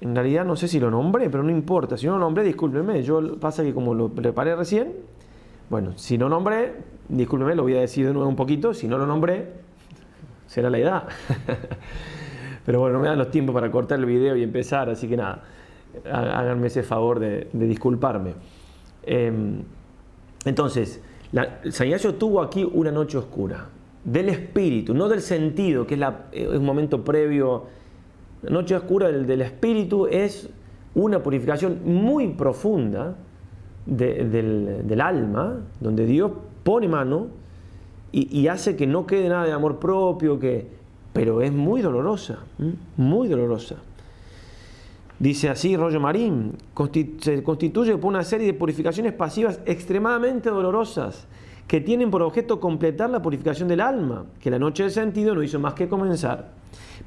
[0.00, 1.96] En realidad no sé si lo nombré, pero no importa.
[1.96, 3.02] Si no lo nombré, discúlpeme.
[3.02, 4.94] Yo pasa que como lo preparé recién,
[5.68, 6.72] bueno, si no nombré,
[7.08, 8.72] discúlpeme, lo voy a decir de nuevo un poquito.
[8.72, 9.46] Si no lo nombré,
[10.46, 11.02] será la edad.
[12.64, 15.16] pero bueno, no me dan los tiempos para cortar el video y empezar, así que
[15.18, 15.42] nada,
[16.10, 18.34] háganme ese favor de, disculparme.
[19.02, 19.62] Em,
[20.46, 23.66] entonces, la, San tuvo aquí una noche oscura,
[24.04, 27.64] del espíritu, no del sentido, que es, eh, es un momento previo
[28.42, 30.48] la noche oscura del, espíritu es
[30.94, 33.14] una purificación muy profunda
[33.84, 36.32] del, alma, donde Dios
[36.64, 37.26] pone mano
[38.12, 40.66] y, hace que no quede nada de amor propio, que,
[41.12, 42.38] pero es muy dolorosa,
[42.96, 43.76] muy dolorosa.
[45.18, 46.52] Dice así Rollo Marín,
[47.20, 51.26] se constituye por una serie de purificaciones pasivas extremadamente dolorosas
[51.68, 55.42] que tienen por objeto completar la purificación del alma, que la noche del sentido no
[55.42, 56.52] hizo más que comenzar.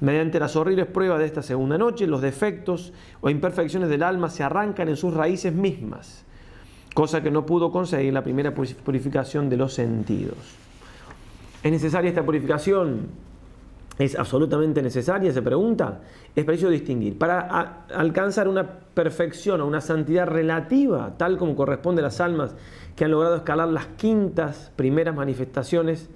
[0.04, 4.44] Mediante las horribles pruebas de esta segunda noche, los defectos o imperfecciones del alma se
[4.44, 6.26] arrancan en sus raíces mismas,
[6.94, 10.36] cosa que no pudo conseguir la primera purificación de los sentidos.
[11.64, 13.12] ¿Es necesaria esta purificación?
[13.98, 15.32] ¿Es absolutamente necesaria?
[15.32, 16.02] Se pregunta.
[16.36, 17.18] Es preciso distinguir.
[17.18, 22.54] Para alcanzar una perfección o una santidad relativa, tal como corresponde a las almas
[22.98, 26.10] que han logrado escalar las quintas primeras manifestaciones,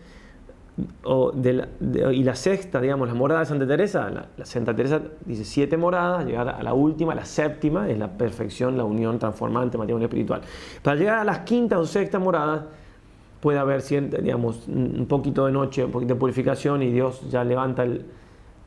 [0.77, 6.25] y la sexta, digamos, la moradas de Santa Teresa, la, Santa Teresa dice siete moradas,
[6.25, 10.41] llegar a la última, la séptima es la perfección, la unión transformante, matrimonio espiritual.
[10.83, 12.61] Para llegar a las quintas o sextas moradas
[13.41, 13.81] puede haber,
[14.21, 17.85] digamos, un poquito de noche, un poquito de purificación y Dios ya levanta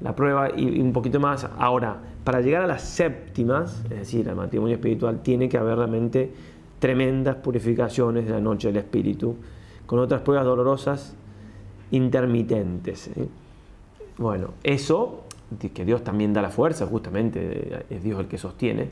[0.00, 1.46] la prueba y, y, un poquito más.
[1.58, 6.32] Ahora, para llegar a las séptimas, es decir, al matrimonio espiritual, tiene que haber realmente
[6.80, 9.36] tremendas purificaciones de la noche del espíritu,
[9.86, 11.14] con otras pruebas dolorosas
[11.90, 13.08] intermitentes.
[13.08, 13.26] ¿eh?
[14.18, 15.24] Bueno, eso,
[15.74, 18.88] que Dios también da la fuerza, justamente, eh, es Dios el que sostiene,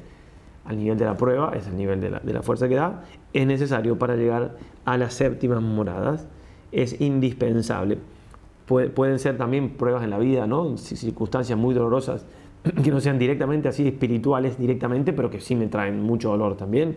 [0.65, 3.99] al nivel de la prueba, es el nivel de la, fuerza que da, es necesario
[3.99, 6.27] para llegar a las séptimas moradas,
[6.73, 7.99] es indispensable.
[8.67, 10.77] pueden ser también pruebas en la vida, ¿no?
[10.77, 12.27] circunstancias muy dolorosas
[12.85, 16.97] que no sean directamente así espirituales directamente, pero que sí me traen mucho dolor también.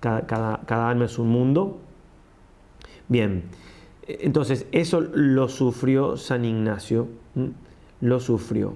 [0.00, 1.78] Cada, cada, cada alma es un mundo.
[3.08, 3.44] Bien,
[4.20, 7.06] entonces, eso lo sufrió San Ignacio,
[8.00, 8.74] lo sufrió.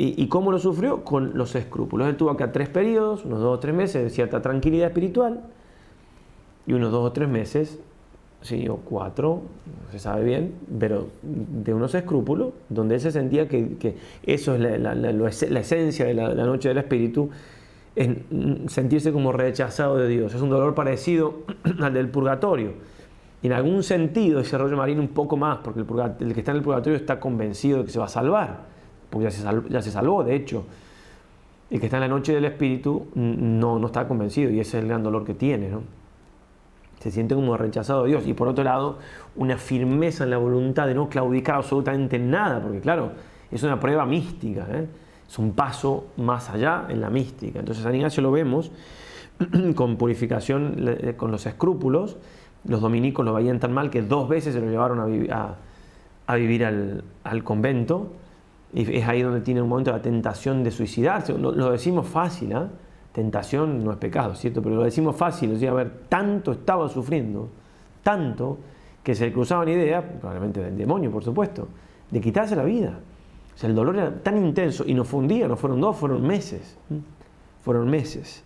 [0.00, 1.02] ¿Y, cómo lo sufrió?
[1.04, 2.08] Con los escrúpulos.
[2.08, 5.42] Él tuvo acá tres periodos, unos dos o tres meses de cierta tranquilidad espiritual,
[6.68, 7.80] y unos dos o tres meses,
[8.42, 9.42] sí, o cuatro,
[9.86, 14.60] no se sabe bien, pero de unos escrúpulos, donde él se sentía que, eso es
[14.60, 17.30] la, esencia de la, noche del espíritu,
[17.96, 20.32] en mm, sentirse como rechazado de Dios.
[20.32, 21.38] Es un dolor parecido
[21.80, 22.74] al del purgatorio
[23.42, 26.62] en algún sentido ese rollo marino un poco más, porque el, que está en el
[26.62, 28.56] purgatorio está convencido de que se va a salvar,
[29.10, 30.64] porque ya se, salvó, de hecho.
[31.70, 34.82] El que está en la noche del espíritu no, no está convencido y ese es
[34.84, 35.68] el gran dolor que tiene,
[36.98, 38.26] Se siente como rechazado de Dios.
[38.26, 38.96] Y por otro lado,
[39.36, 43.10] una firmeza en la voluntad de no claudicar absolutamente nada, porque claro,
[43.52, 44.86] es una prueba mística, ¿eh?
[45.28, 47.58] es un paso más allá en la mística.
[47.58, 48.72] Entonces, San Ignacio lo vemos
[49.74, 52.16] con purificación, con los escrúpulos,
[52.64, 57.44] los dominicos lo veían tan mal que dos veces se lo llevaron a, vivir al,
[57.44, 58.10] convento.
[58.74, 61.36] Y es ahí donde tiene un momento la tentación de suicidarse.
[61.38, 62.68] Lo, decimos fácil, ¿ah?
[63.12, 64.62] Tentación no es pecado, ¿cierto?
[64.62, 65.54] Pero lo decimos fácil.
[65.54, 67.48] O sea, a ver, tanto estaba sufriendo,
[68.02, 68.58] tanto,
[69.02, 71.68] que se le cruzaba una idea, probablemente del demonio, por supuesto,
[72.10, 73.00] de quitarse la vida.
[73.62, 76.76] el dolor era tan intenso y no fue un día, no fueron dos, fueron meses.
[77.62, 78.44] Fueron meses.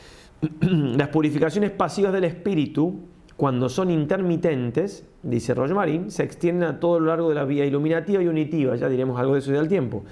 [0.62, 3.00] Las purificaciones pasivas del espíritu
[3.36, 8.22] cuando son intermitentes, dice Marín, se extienden a todo lo largo de la vía iluminativa
[8.22, 10.04] y unitiva, ya diremos algo de eso ya al tiempo.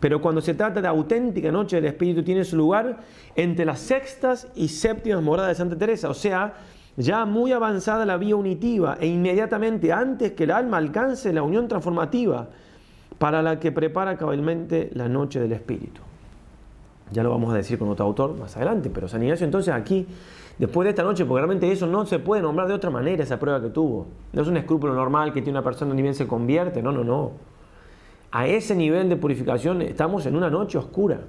[0.00, 2.98] Pero cuando se trata de auténtica noche del Espíritu, tiene su lugar
[3.36, 6.54] entre las sextas y séptimas moradas de Santa Teresa, o sea,
[6.96, 11.68] ya muy avanzada la vía unitiva e inmediatamente antes que el alma alcance la unión
[11.68, 12.48] transformativa
[13.18, 16.00] para la que prepara cabalmente la noche del Espíritu.
[17.12, 20.06] Ya lo vamos a decir con otro autor más adelante, pero San Ignacio entonces aquí
[20.58, 23.38] después de esta noche, porque realmente eso no se puede nombrar de otra manera, esa
[23.38, 24.06] prueba que tuvo.
[24.32, 27.02] No es un escrúpulo normal que tiene una persona ni bien se convierte, no, no,
[27.04, 27.32] no.
[28.30, 31.20] A ese nivel de purificación estamos en una noche oscura.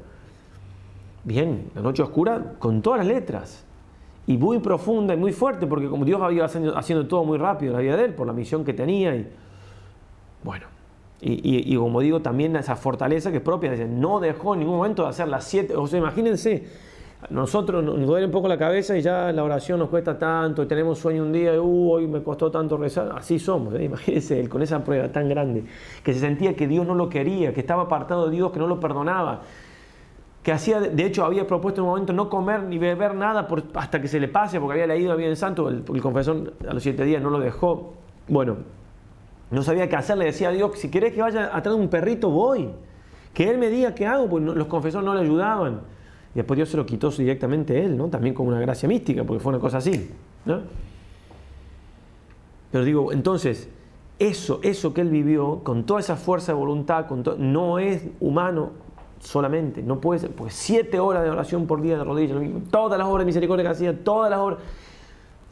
[1.23, 3.65] Bien, la noche oscura con todas las letras.
[4.27, 7.71] Y muy profunda y muy fuerte, porque como Dios había haciendo, haciendo todo muy rápido
[7.71, 9.15] en la vida de él, por la misión que tenía.
[9.15, 9.27] Y,
[10.43, 10.65] bueno,
[11.21, 15.09] y, como digo, también esa fortaleza que es propia, no dejó en ningún momento de
[15.09, 15.75] hacer las siete.
[15.75, 16.67] O sea, imagínense,
[17.29, 20.65] nosotros nos duele un poco la cabeza y ya la oración nos cuesta tanto, y
[20.65, 23.11] tenemos sueño un día, y uh, hoy me costó tanto rezar.
[23.15, 23.83] Así somos, ¿eh?
[23.83, 25.63] imagínense él con esa prueba tan grande,
[26.03, 28.67] que se sentía que Dios no lo quería, que estaba apartado de Dios, que no
[28.67, 29.41] lo perdonaba,
[30.43, 33.99] que hacía, de hecho había propuesto en un momento no comer ni beber nada hasta
[34.01, 36.83] que se le pase, porque había leído había en santo, el, el confesor a los
[36.83, 37.93] siete días no lo dejó.
[38.27, 38.57] Bueno,
[39.49, 41.87] no sabía qué hacer, le decía a Dios, si querés que vaya atrás de un
[41.87, 42.69] perrito, voy.
[43.33, 45.81] Que él me diga qué hago, porque los confesores no le ayudaban.
[46.35, 48.09] Y después Dios se lo quitó directamente a él, ¿no?
[48.09, 50.11] También como una gracia mística, porque fue una cosa así,
[50.43, 50.59] ¿no?
[52.73, 53.69] Pero digo, entonces,
[54.19, 58.71] eso, eso que él vivió, con toda esa fuerza de voluntad, con no es humano
[59.21, 62.37] solamente, no puede ser, pues siete horas de oración por día de rodillas,
[62.69, 64.59] todas las obras de misericordia que hacía, todas las obras,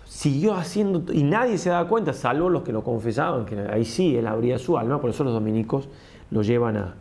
[0.06, 4.18] siguió haciendo, y nadie se daba cuenta, salvo los que lo confesaban, que ahí sí
[4.18, 5.88] él abría su alma, por eso los dominicos
[6.30, 6.96] lo llevan a,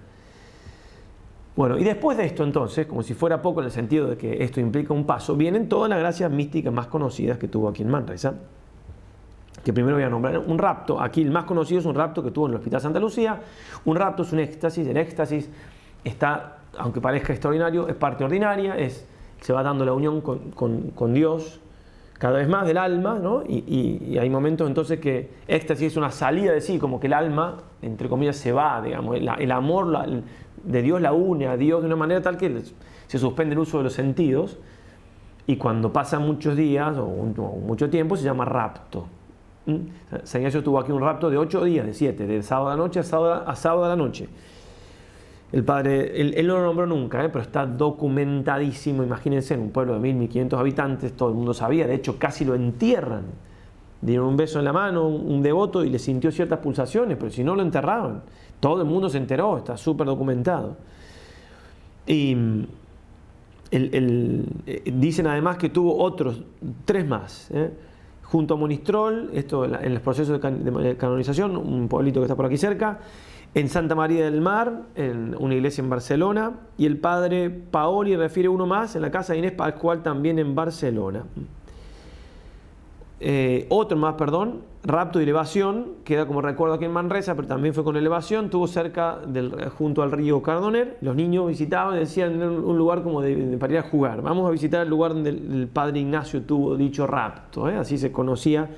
[1.55, 4.42] bueno, y después de esto entonces, como si fuera poco en el sentido de que
[4.42, 7.90] esto implica un paso, vienen todas las gracias místicas más conocidas que tuvo aquí en
[7.90, 8.34] Manresa.
[9.62, 11.00] Que primero voy a nombrar un rapto.
[11.00, 13.38] Aquí el más conocido es un rapto que tuvo en el Hospital Santa Lucía.
[13.84, 14.86] Un rapto es un éxtasis.
[14.88, 15.50] El éxtasis
[16.03, 19.07] está, aunque parezca extraordinario, es parte ordinaria, es,
[19.40, 21.61] se va dando la unión con, Dios
[22.14, 23.42] cada vez más del alma, ¿no?
[23.46, 27.57] Y, hay momentos entonces que éxtasis es una salida de sí, como que el alma,
[27.82, 30.07] entre comillas, se va, digamos, el, amor, la,
[30.64, 32.50] de Dios la une a Dios de una manera tal que
[33.06, 34.58] se suspende el uso de los sentidos
[35.46, 39.06] y cuando pasan muchos días o, mucho tiempo se llama rapto.
[39.66, 39.76] ¿Mm?
[40.24, 42.76] San Ignacio tuvo aquí un rapto de ocho días, de siete, de sábado a la
[42.76, 44.28] noche a sábado a, la noche.
[45.52, 47.28] El padre, él, no lo nombró nunca, ¿eh?
[47.28, 51.94] pero está documentadísimo, imagínense, en un pueblo de 1.500 habitantes, todo el mundo sabía, de
[51.94, 53.24] hecho casi lo entierran.
[54.00, 57.30] Dieron un beso en la mano, un, un devoto y le sintió ciertas pulsaciones, pero
[57.30, 58.22] si no lo enterraban.
[58.62, 60.76] Todo el mundo se enteró, está súper documentado.
[62.06, 62.66] Y mm,
[63.72, 66.40] eh, dicen además que tuvo otros,
[66.84, 67.50] tres más.
[67.50, 67.72] ¿eh?
[68.22, 72.56] Junto a Monistrol, esto en los procesos de, canonización, un pueblito que está por aquí
[72.56, 73.00] cerca,
[73.52, 78.48] en Santa María del Mar, en una iglesia en Barcelona, y el padre Paoli refiere
[78.48, 81.24] uno más en la casa de Inés Pascual también en Barcelona.
[83.24, 87.72] Eh, otro más, perdón, rapto y elevación, queda como recuerdo aquí en Manresa, pero también
[87.72, 92.76] fue con elevación, tuvo cerca del, junto al río Cardoner, los niños visitaban, decían, un
[92.76, 93.20] lugar como
[93.60, 97.06] para ir a jugar, vamos a visitar el lugar donde el, padre Ignacio tuvo dicho
[97.06, 97.76] rapto, ¿eh?
[97.76, 98.70] así se conocía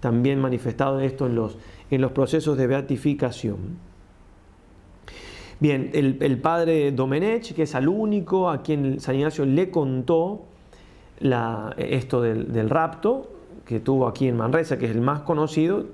[0.00, 1.56] también manifestado esto en los,
[1.88, 3.56] en los procesos de beatificación.
[5.60, 10.42] Bien, el, padre Domenech, que es al único a quien San Ignacio le contó
[11.78, 13.28] esto del, del rapto,
[13.72, 15.86] que tuvo aquí en Manresa, que es el más conocido,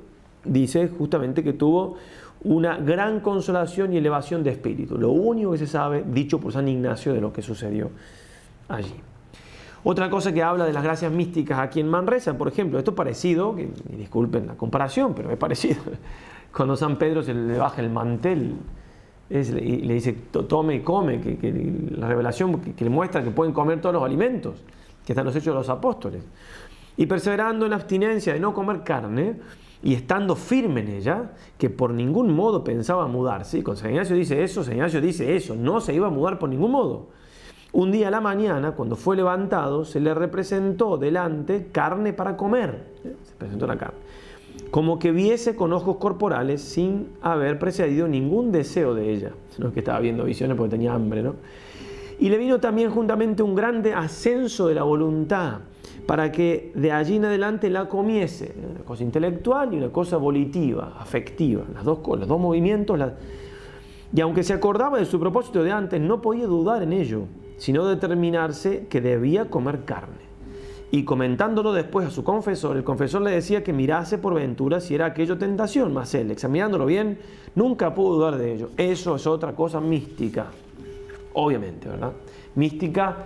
[0.44, 1.94] dice justamente que tuvo
[2.42, 4.98] una gran consolación y elevación de espíritu.
[4.98, 7.90] Lo único que se sabe, dicho por San Ignacio, de lo que sucedió
[8.68, 8.92] allí.
[9.84, 12.96] Otra cosa que habla de las gracias místicas aquí en Manresa, por ejemplo, esto es
[12.96, 15.80] parecido, que, disculpen la comparación, pero es parecido,
[16.56, 18.54] cuando San Pedro se le baja el mantel
[19.30, 20.14] y le dice,
[20.48, 24.64] tome y come, que, la revelación que, le muestra que pueden comer todos los alimentos,
[25.06, 26.24] que están los hechos de los apóstoles
[26.98, 29.36] y perseverando en la abstinencia de no comer carne
[29.82, 33.62] y estando firme en ella, que por ningún modo pensaba mudarse.
[33.62, 36.48] con San Ignacio dice eso, San Ignacio dice eso, no se iba a mudar por
[36.48, 37.06] ningún modo.
[37.70, 42.88] Un día a la mañana, cuando fue levantado, se le representó delante carne para comer.
[43.04, 43.98] Se presentó la carne.
[44.72, 49.30] Como que viese con ojos corporales sin haber precedido ningún deseo de ella.
[49.54, 51.36] sino que estaba viendo visiones porque tenía hambre, ¿no?
[52.18, 55.60] Y le vino también juntamente un grande ascenso de la voluntad
[56.08, 58.46] para que de allí en adelante la comiese.
[58.46, 58.54] ¿eh?
[58.70, 61.64] Una cosa intelectual y una cosa volitiva, afectiva.
[61.74, 62.98] Las dos, los dos movimientos.
[64.14, 67.24] Y aunque se acordaba de su propósito de antes, no podía dudar en ello,
[67.58, 70.16] sino determinarse que debía comer carne.
[70.90, 74.94] Y comentándolo después a su confesor, el confesor le decía que mirase por ventura si
[74.94, 77.18] era aquello tentación, mas él, examinándolo bien,
[77.54, 78.70] nunca pudo dudar de ello.
[78.78, 80.46] Eso es otra cosa mística,
[81.34, 82.12] obviamente, ¿verdad?
[82.54, 83.24] Mística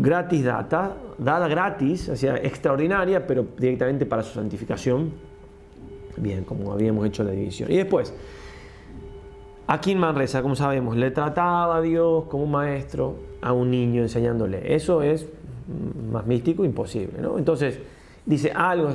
[0.00, 5.12] gratis data, dada gratis, hacia extraordinaria, pero directamente para su santificación.
[6.16, 7.70] Bien, como habíamos hecho la división.
[7.70, 8.12] Y después,
[9.66, 14.02] a en Manresa, como sabemos, le trataba a Dios como un maestro a un niño
[14.02, 14.74] enseñándole.
[14.74, 15.28] Eso es
[16.10, 17.78] más místico, imposible, Entonces,
[18.26, 18.88] dice algo,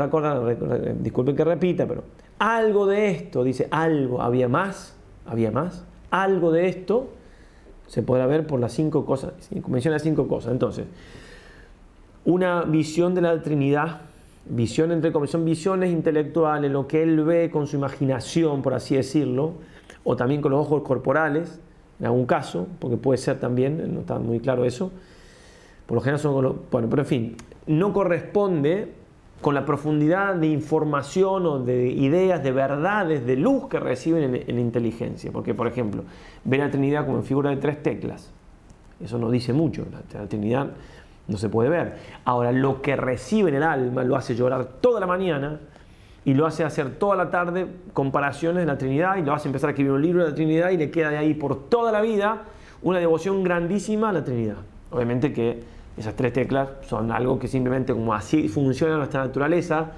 [0.99, 2.03] Disculpen que repita, pero
[2.39, 4.95] algo de esto, dice algo, había más,
[5.25, 7.09] había más, algo de esto
[7.87, 9.33] se podrá ver por las cinco cosas.
[9.67, 10.51] Menciona cinco cosas.
[10.53, 10.85] Entonces,
[12.25, 14.01] una visión de la Trinidad,
[14.49, 19.53] visión entre son visiones intelectuales, lo que él ve con su imaginación, por así decirlo,
[20.03, 21.59] o también con los ojos corporales,
[21.99, 24.91] en algún caso, porque puede ser también, no está muy claro eso.
[25.85, 26.33] Por lo general son,
[26.71, 28.89] bueno, pero en fin, no corresponde
[29.43, 34.43] con la profundidad de información o de ideas, de verdades, de luz que reciben en,
[34.49, 35.31] en inteligencia.
[35.33, 36.03] Porque, por ejemplo,
[36.45, 38.31] ver a Trinidad como en figura de tres teclas.
[39.03, 40.67] Eso no dice mucho, la, la Trinidad
[41.27, 41.97] no se puede ver.
[42.25, 45.59] Ahora, lo que recibe en el alma lo hace llorar toda la mañana
[46.25, 49.67] y lo hace hacer toda la tarde comparaciones de la Trinidad y lo hace empezar
[49.67, 51.99] a escribir un libro de la Trinidad y le queda de ahí por toda la
[51.99, 52.43] vida
[52.81, 54.55] una devoción grandísima a la Trinidad.
[54.89, 55.61] Obviamente que
[55.97, 59.91] esas tres teclas son algo que simplemente como así funciona nuestra naturaleza.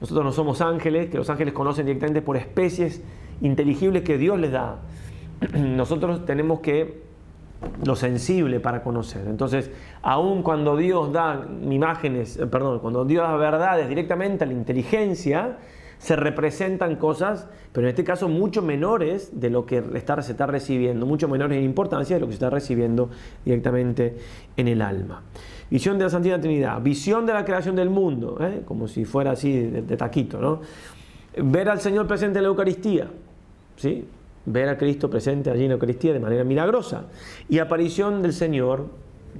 [0.00, 3.02] Nosotros no somos ángeles, que los ángeles conocen directamente por especies
[3.40, 4.76] inteligibles que Dios les da.
[5.58, 7.02] Nosotros tenemos que
[7.84, 9.26] lo sensible para conocer.
[9.26, 14.52] Entonces, aun cuando Dios da imágenes, eh, perdón, cuando Dios da verdades directamente a la
[14.52, 15.58] inteligencia,
[15.98, 20.46] se representan cosas, pero en este caso mucho menores de lo que está, se está
[20.46, 23.10] recibiendo, mucho menores en importancia de lo que se está recibiendo
[23.44, 24.16] directamente
[24.56, 25.22] en el alma.
[25.70, 28.62] Visión de la Santísima Trinidad, visión de la creación del mundo, ¿eh?
[28.64, 30.60] como si fuera así de, taquito, ¿no?
[31.36, 33.08] Ver al Señor presente en la Eucaristía,
[33.76, 34.06] ¿sí?
[34.46, 37.04] Ver a Cristo presente allí en la Eucaristía de manera milagrosa.
[37.48, 38.86] Y aparición del Señor,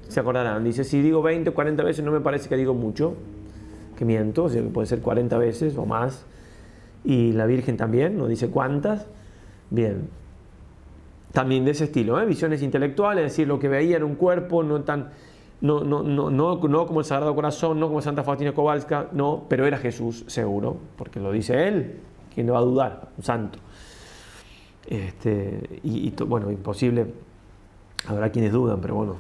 [0.08, 3.14] se acordarán, dice, si digo 20 o 40 veces no me parece que digo mucho,
[3.96, 6.26] que miento, puede ser 40 veces o más,
[7.08, 9.06] y la Virgen también, no dice cuántas.
[9.70, 10.10] Bien,
[11.32, 12.26] también de ese estilo, ¿eh?
[12.26, 15.08] visiones intelectuales, es decir, lo que veía era un cuerpo, no tan...
[15.62, 20.22] No, no, como el Sagrado Corazón, no como Santa Faustina Kowalska, no, pero era Jesús
[20.26, 21.94] seguro, porque lo dice él,
[22.34, 23.08] ¿quién no va a dudar?
[23.16, 23.58] Un santo.
[24.86, 27.06] Este, y, bueno, imposible,
[28.06, 29.16] habrá quienes dudan, pero bueno,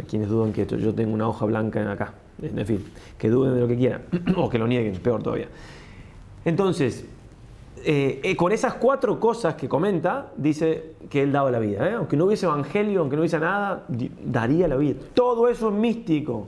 [0.02, 2.82] quienes dudan que esto, yo tengo una hoja blanca en acá, en fin,
[3.18, 4.02] que duden de lo que quieran,
[4.36, 5.46] o que lo nieguen, peor todavía.
[6.46, 7.04] Entonces,
[7.84, 11.88] eh, eh, con esas cuatro cosas que comenta, dice que él daba la vida.
[11.90, 11.94] ¿eh?
[11.94, 15.00] Aunque no hubiese evangelio, aunque no hubiese nada, daría la vida.
[15.12, 16.46] Todo eso es místico.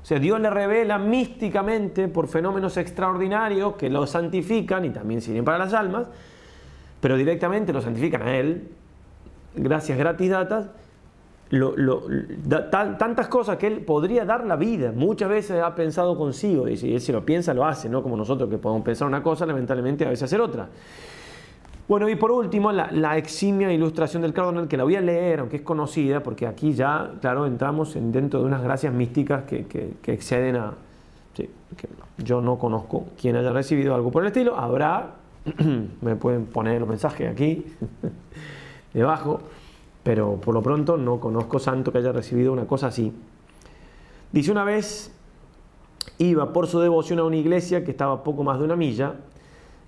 [0.00, 5.44] O sea, Dios le revela místicamente por fenómenos extraordinarios que lo santifican y también sirven
[5.44, 6.06] para las almas,
[7.00, 8.68] pero directamente lo santifican a Él,
[9.56, 10.66] gracias gratis datas,
[11.50, 12.04] lo,
[12.70, 14.92] tantas cosas que él podría dar la vida.
[14.94, 18.16] Muchas veces ha pensado consigo, y si él se lo piensa, lo hace, no como
[18.16, 20.68] nosotros que podemos pensar una cosa, lamentablemente a veces hacer otra.
[21.88, 25.56] Bueno, y por último, la, eximia ilustración del Cardinal que la voy a leer, aunque
[25.56, 29.66] es conocida, porque aquí ya, claro, entramos en, dentro de unas gracias místicas que,
[30.06, 30.74] exceden a.
[32.18, 34.56] yo no conozco quien haya recibido algo por el estilo.
[34.56, 35.14] Habrá,
[36.00, 37.66] me pueden poner los mensajes aquí,
[38.94, 39.40] debajo
[40.02, 43.12] pero por lo pronto no conozco santo que haya recibido una cosa así.
[44.32, 45.12] Dice una vez,
[46.18, 49.14] iba por su devoción a una iglesia que estaba poco más de una milla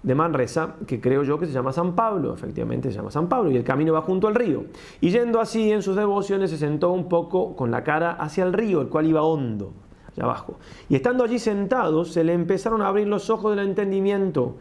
[0.02, 3.52] de Manresa, que creo yo que se llama San Pablo, efectivamente se llama San Pablo,
[3.52, 4.64] y el camino va junto al río.
[5.00, 8.52] Y yendo así en sus devociones se sentó un poco con la cara hacia el
[8.52, 9.72] río, el cual iba hondo,
[10.10, 10.58] allá abajo.
[10.88, 14.56] Y estando allí sentado se le empezaron a abrir los ojos del entendimiento,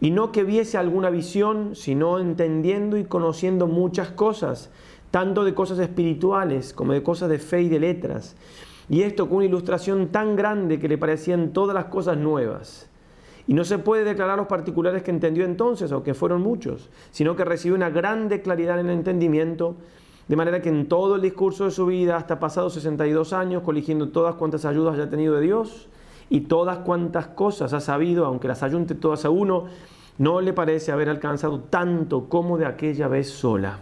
[0.00, 4.70] y no que viese alguna visión, sino entendiendo y conociendo muchas cosas
[5.10, 8.36] tanto de cosas espirituales como de cosas de fe y de letras.
[8.88, 12.88] Y esto con una ilustración tan grande que le parecían todas las cosas nuevas.
[13.46, 17.44] Y no se puede declarar los particulares que entendió entonces, aunque fueron muchos, sino que
[17.44, 19.74] recibió una grande claridad en el entendimiento,
[20.26, 24.08] de manera que en todo el discurso de su vida, hasta pasados 62 años, coligiendo
[24.10, 25.88] todas cuantas ayudas haya tenido de Dios
[26.28, 29.64] y todas cuantas cosas ha sabido, aunque las ayunte todas a uno,
[30.18, 33.78] no le parece haber alcanzado tanto como de aquella vez sola.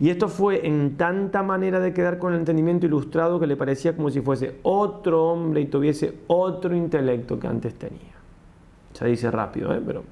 [0.00, 3.94] Y esto fue en tanta manera de quedar con el entendimiento ilustrado que le parecía
[3.94, 7.98] como si fuese otro hombre y tuviese otro intelecto que antes tenía.
[8.98, 9.80] Ya dice rápido, ¿eh?
[9.84, 10.02] Pero...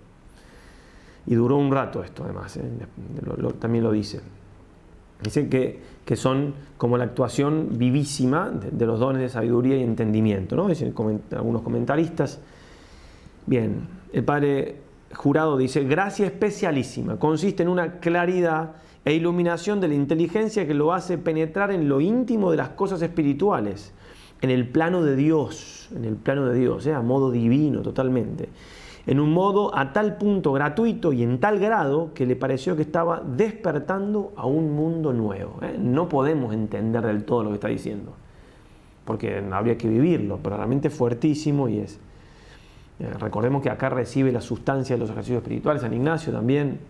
[1.27, 2.65] Y duró un rato esto además, ¿eh?
[3.59, 4.21] también lo dice.
[5.23, 10.67] Dice que, son como la actuación vivísima de, los dones de sabiduría y entendimiento, ¿no?
[10.67, 10.93] Dicen
[11.33, 12.41] algunos comentaristas.
[13.47, 14.77] Bien, el padre
[15.15, 18.71] jurado dice, gracia especialísima, consiste en una claridad
[19.05, 23.01] e iluminación de la inteligencia que lo hace penetrar en lo íntimo de las cosas
[23.03, 23.93] espirituales,
[24.43, 26.97] en el plano de Dios, en el plano de Dios, sea ¿eh?
[26.97, 28.49] a modo divino totalmente,
[29.07, 32.83] en un modo a tal punto gratuito y en tal grado que le pareció que
[32.83, 35.59] estaba despertando a un mundo nuevo.
[35.63, 35.77] ¿eh?
[35.79, 38.13] No podemos entender del todo lo que está diciendo,
[39.07, 41.99] porque habría que vivirlo, pero realmente fuertísimo y es...
[42.99, 46.81] Eh, recordemos que acá recibe la sustancia de los ejercicios espirituales, San Ignacio también,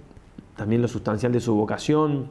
[0.57, 2.27] también lo sustancial de su vocación.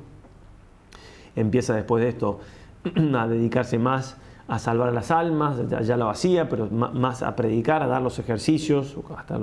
[1.36, 2.40] Empieza después de esto
[3.18, 4.18] a dedicarse más
[4.48, 8.98] a salvar las almas, ya lo hacía, pero más a predicar, a dar los ejercicios,
[9.16, 9.40] hasta,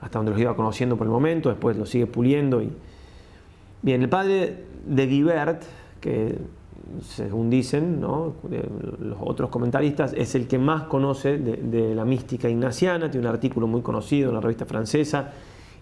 [0.00, 2.60] hasta donde los iba conociendo por el momento, después lo sigue puliendo.
[2.60, 2.72] Y...
[3.82, 5.62] Bien, el padre de Guibert,
[6.00, 6.36] que
[7.00, 13.28] según dicen los otros comentaristas, es el que más conoce de, la mística ignaciana, tiene
[13.28, 15.30] un artículo muy conocido en la revista francesa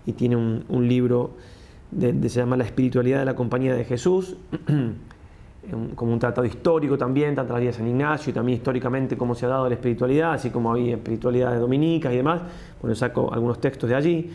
[0.04, 1.30] y tiene un libro
[1.90, 4.36] de, se llama La espiritualidad de la compañía de Jesús,
[5.94, 9.46] como un tratado histórico también, tanto la de San Ignacio y también históricamente cómo se
[9.46, 12.40] ha dado la espiritualidad, así como había de dominicas y demás,
[12.80, 14.30] bueno, saco algunos textos de allí.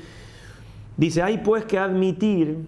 [0.97, 2.67] Dice, hay pues que admitir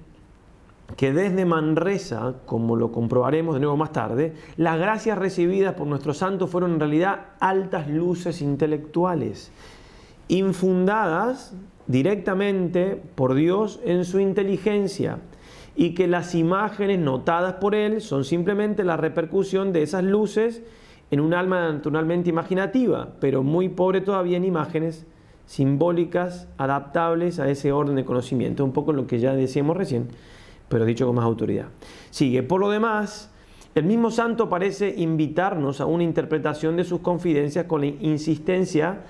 [0.98, 6.14] que desde Manresa, como lo comprobaremos de nuevo más tarde, las gracias recibidas por nuestro
[6.14, 9.52] santo fueron en realidad altas luces intelectuales,
[10.30, 11.54] infundadas
[11.88, 15.20] directamente por Dios en su inteligencia
[15.76, 20.62] y que las imágenes notadas por él son simplemente la repercusión de esas luces
[21.12, 25.06] en un alma naturalmente imaginativa, pero muy pobre todavía en imágenes
[25.46, 30.10] simbólicas adaptables a ese orden de conocimiento, un poco lo que ya decíamos recién,
[30.68, 31.68] pero dicho con más autoridad.
[32.10, 33.32] Sigue, por lo demás,
[33.76, 39.04] el mismo santo parece invitarnos a una interpretación de sus confidencias con la insistencia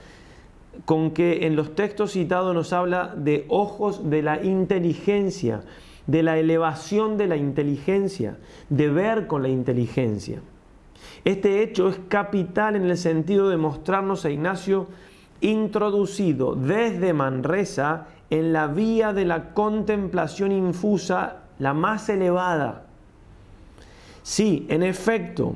[0.85, 5.61] con que en los textos citados nos habla de ojos de la inteligencia,
[6.07, 8.37] de la elevación de la inteligencia,
[8.69, 10.39] de ver con la inteligencia.
[11.25, 14.87] Este hecho es capital en el sentido de mostrarnos a Ignacio
[15.41, 22.83] introducido desde Manresa en la vía de la contemplación infusa, la más elevada.
[24.23, 25.55] Sí, en efecto,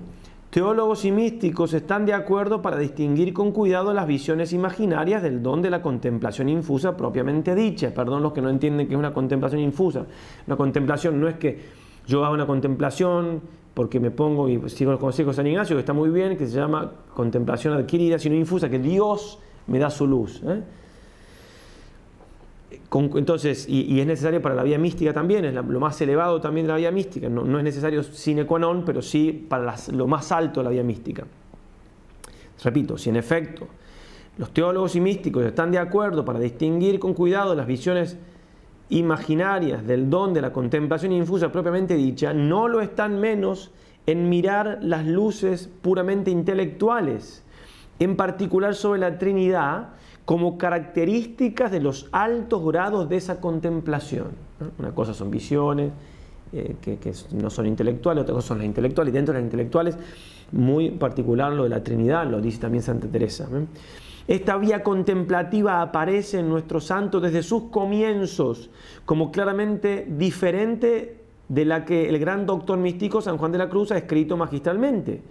[0.51, 5.61] Teólogos y místicos están de acuerdo para distinguir con cuidado las visiones imaginarias del don
[5.61, 7.93] de la contemplación infusa propiamente dicha.
[7.95, 10.05] Perdón los que no entienden que es una contemplación infusa.
[10.47, 11.57] Una contemplación no es que
[12.05, 13.39] yo haga una contemplación
[13.73, 16.45] porque me pongo y sigo los consejos de San Ignacio, que está muy bien, que
[16.45, 20.43] se llama contemplación adquirida, sino infusa, que Dios me da su luz.
[20.45, 20.61] ¿eh?
[22.91, 26.71] entonces, y, es necesario para la vía mística también, es lo más elevado también de
[26.73, 27.27] la vía mística.
[27.27, 30.83] No, es necesario sine qua non, pero sí para lo más alto de la vía
[30.83, 31.25] mística.
[32.63, 33.67] Repito, si en efecto
[34.37, 38.17] los teólogos y místicos están de acuerdo para distinguir con cuidado las visiones
[38.89, 43.71] imaginarias del don de la contemplación infusa propiamente dicha, no lo están menos
[44.05, 47.43] en mirar las luces puramente intelectuales,
[47.99, 49.89] en particular sobre la Trinidad,
[50.25, 54.27] como características de los altos grados de esa contemplación.
[54.77, 55.91] Una cosa son visiones,
[56.53, 56.97] eh, que,
[57.33, 59.97] no son intelectuales, otra cosa son las intelectuales, y dentro de las intelectuales,
[60.51, 63.47] muy particular lo de la Trinidad, lo dice también Santa Teresa.
[64.27, 68.69] Esta vía contemplativa aparece en nuestro santo desde sus comienzos
[69.05, 73.91] como claramente diferente de la que el gran doctor místico San Juan de la Cruz
[73.91, 75.21] ha escrito magistralmente.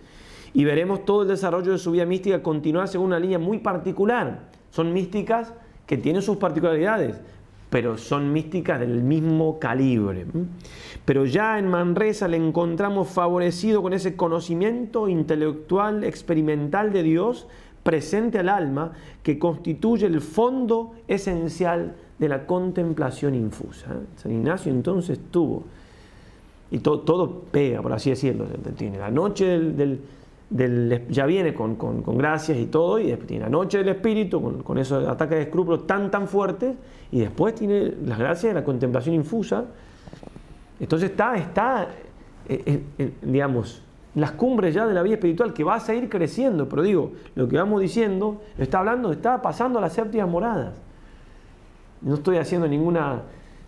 [0.53, 4.49] Y veremos todo el desarrollo de su vida mística continuar según una línea muy particular.
[4.70, 5.52] Son místicas
[5.86, 7.20] que tienen sus particularidades,
[7.70, 10.26] pero son místicas del mismo calibre.
[11.04, 17.46] Pero ya en Manresa le encontramos favorecido con ese conocimiento intelectual, experimental de Dios
[17.82, 18.92] presente al alma
[19.22, 23.86] que constituye el fondo esencial de la contemplación infusa.
[23.92, 24.06] ¿eh?
[24.16, 25.64] San Ignacio entonces tuvo,
[26.70, 28.44] y todo pega, por así decirlo,
[28.76, 30.00] tiene la noche del
[31.09, 31.76] ya viene con,
[32.18, 35.86] gracias y todo, y después tiene la noche del espíritu, con, esos ataques de escrúpulos
[35.86, 36.74] tan, tan fuertes,
[37.12, 39.64] y después tiene las gracias de la contemplación infusa.
[40.80, 41.88] Entonces está, está,
[42.48, 43.82] eh, eh, eh, digamos,
[44.16, 47.46] las cumbres ya de la vida espiritual que va a seguir creciendo, pero digo, lo
[47.46, 50.74] que vamos diciendo, está hablando, está pasando a las séptimas moradas.
[52.01, 53.20] No estoy haciendo ninguna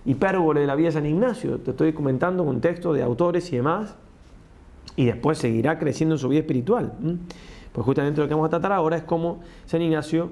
[0.05, 3.57] hipérbole de la vida de San Ignacio, te estoy comentando con texto de autores y
[3.57, 3.95] demás
[4.97, 6.93] y después seguirá creciendo en su vida espiritual.
[7.72, 10.30] Pues justamente lo que vamos a tratar ahora es cómo San Ignacio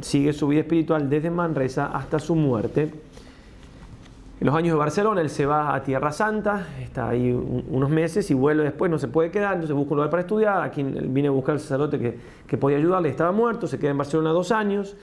[0.00, 2.92] sigue su vida espiritual desde Manresa hasta su muerte.
[4.38, 8.30] En los años de Barcelona él se va a Tierra Santa, está ahí unos meses
[8.30, 11.28] y vuelve después, no se puede quedar, entonces busca un lugar para estudiar, aquí viene
[11.28, 14.52] a buscar el sacerdote que, que podía ayudarle, estaba muerto, se queda en Barcelona dos
[14.52, 14.94] años,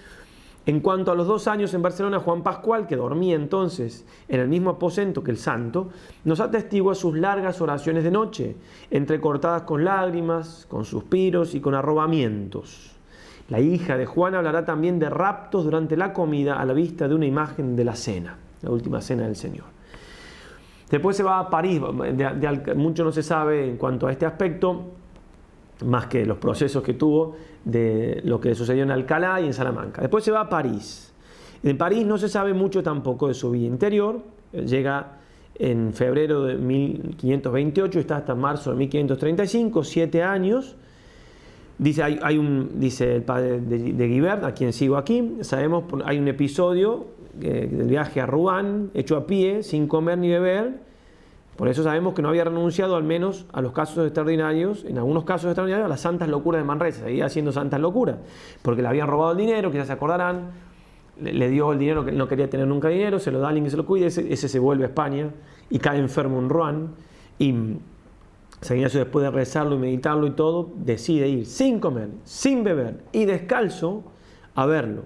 [0.65, 4.47] en cuanto a los dos años en Barcelona, Juan Pascual, que dormía entonces en el
[4.47, 5.89] mismo aposento que el santo,
[6.23, 8.55] nos atestigua sus largas oraciones de noche,
[8.89, 12.91] entrecortadas con lágrimas, con suspiros y con arrobamientos.
[13.49, 17.15] La hija de Juan hablará también de raptos durante la comida a la vista de
[17.15, 19.65] una imagen de la cena, la última cena del Señor.
[20.89, 21.81] Después se va a París,
[22.77, 24.91] mucho no se sabe en cuanto a este aspecto,
[25.81, 30.01] más que los procesos que tuvo de lo que sucedió en Alcalá y en Salamanca.
[30.01, 31.11] Después se va a París.
[31.63, 34.21] En París no se sabe mucho tampoco de su vida interior.
[34.51, 35.17] Llega
[35.57, 40.75] en febrero de 1528, está hasta marzo de 1535, siete años.
[41.79, 47.07] Dice, el padre de, Guibert, a quien sigo aquí, sabemos, hay un episodio
[47.41, 50.73] eh, del viaje a Rouen, hecho a pie, sin comer ni beber,
[51.55, 55.23] por eso sabemos que no había renunciado al menos a los casos extraordinarios, en algunos
[55.23, 58.17] casos extraordinarios, a las santas locuras de Manresa, seguía haciendo santas locuras,
[58.63, 60.51] porque le habían robado el dinero, quizás se acordarán,
[61.21, 63.65] le, dio el dinero que no quería tener nunca dinero, se lo da a alguien
[63.65, 65.29] que se lo cuide, ese, se vuelve a España
[65.69, 66.89] y cae enfermo en Ruan,
[67.37, 67.53] y
[68.61, 73.25] San después de rezarlo y meditarlo y todo, decide ir sin comer, sin beber y
[73.25, 74.03] descalzo
[74.55, 75.03] a verlo.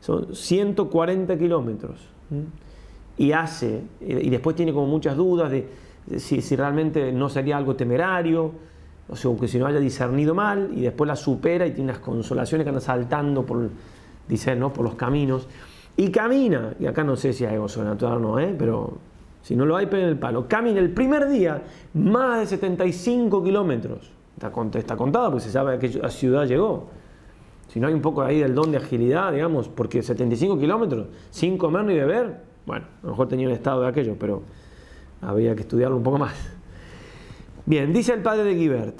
[0.00, 2.00] Son 140 kilómetros
[3.18, 5.66] y hace, eh, y después tiene como muchas dudas de
[6.16, 8.52] si, realmente no sería algo temerario,
[9.10, 11.98] o sea, que si no haya discernido mal, y después la supera y tiene unas
[11.98, 13.68] consolaciones que anda saltando por,
[14.26, 14.72] dice, ¿no?
[14.72, 15.46] por los caminos,
[15.98, 18.54] y camina, y acá no sé si hay algo sobrenatural o no, ¿eh?
[18.58, 18.96] pero
[19.42, 21.60] si no lo hay, en el palo, camina el primer día
[21.94, 26.86] más de 75 kilómetros, está, está contada porque se sabe a qué ciudad llegó,
[27.68, 31.58] si no hay un poco ahí del don de agilidad, digamos, porque 75 kilómetros, sin
[31.58, 34.42] comer ni beber, bueno, a lo mejor tenía el estado de aquello, pero
[35.22, 36.34] había que estudiarlo un poco más.
[37.64, 38.94] Bien, dice el padre de Guibert.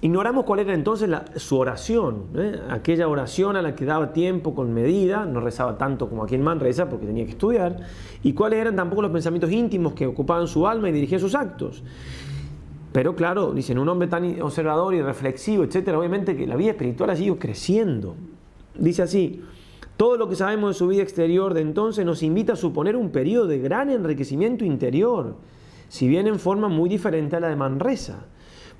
[0.00, 2.58] Ignoramos cuál era entonces su oración, ¿eh?
[2.70, 6.42] aquella oración a la que daba tiempo con medida, no rezaba tanto como aquí en
[6.44, 7.76] Man reza porque tenía que estudiar,
[8.22, 11.82] y cuáles eran tampoco los pensamientos íntimos que ocupaban su alma y dirigían sus actos.
[12.92, 17.10] Pero claro, dicen, un hombre tan observador y reflexivo, etcétera, obviamente que la vida espiritual
[17.10, 18.14] ha ido creciendo.
[18.78, 19.42] Dice así,
[19.96, 23.10] todo lo que sabemos de su vida exterior de entonces nos invita a suponer un
[23.10, 25.36] periodo de gran enriquecimiento interior,
[25.88, 28.26] si bien en forma muy diferente a la de Manresa.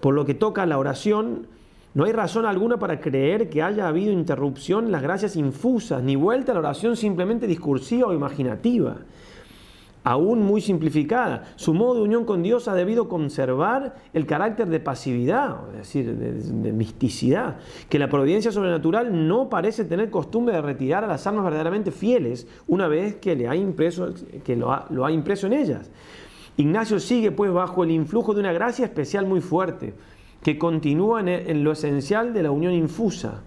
[0.00, 1.46] Por lo que toca a la oración,
[1.94, 6.16] no hay razón alguna para creer que haya habido interrupción en las gracias infusas, ni
[6.16, 8.98] vuelta a la oración simplemente discursiva o imaginativa
[10.06, 11.52] aún muy simplificada.
[11.56, 16.14] Su modo de unión con Dios ha debido conservar el carácter de pasividad, es decir,
[16.14, 17.56] de, misticidad,
[17.88, 22.46] que la providencia sobrenatural no parece tener costumbre de retirar a las almas verdaderamente fieles
[22.68, 24.72] una vez que, le ha impreso, que lo
[25.04, 25.90] ha impreso en ellas.
[26.56, 29.92] Ignacio sigue pues bajo el influjo de una gracia especial muy fuerte,
[30.40, 33.42] que continúa en lo esencial de la unión infusa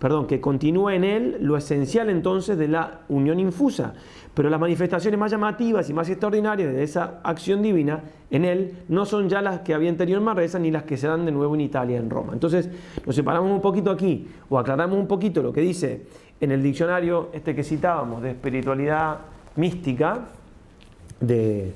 [0.00, 3.92] perdón, que continúa en él lo esencial entonces de la unión infusa.
[4.32, 9.04] Pero las manifestaciones más llamativas y más extraordinarias de esa acción divina en él no
[9.04, 11.54] son ya las que había tenido en Marresa ni las que se dan de nuevo
[11.54, 12.32] en Italia, en Roma.
[12.32, 12.70] Entonces
[13.04, 16.06] nos separamos un poquito aquí o aclaramos un poquito lo que dice
[16.40, 19.18] en el diccionario este que citábamos de espiritualidad
[19.56, 20.26] mística
[21.20, 21.74] de,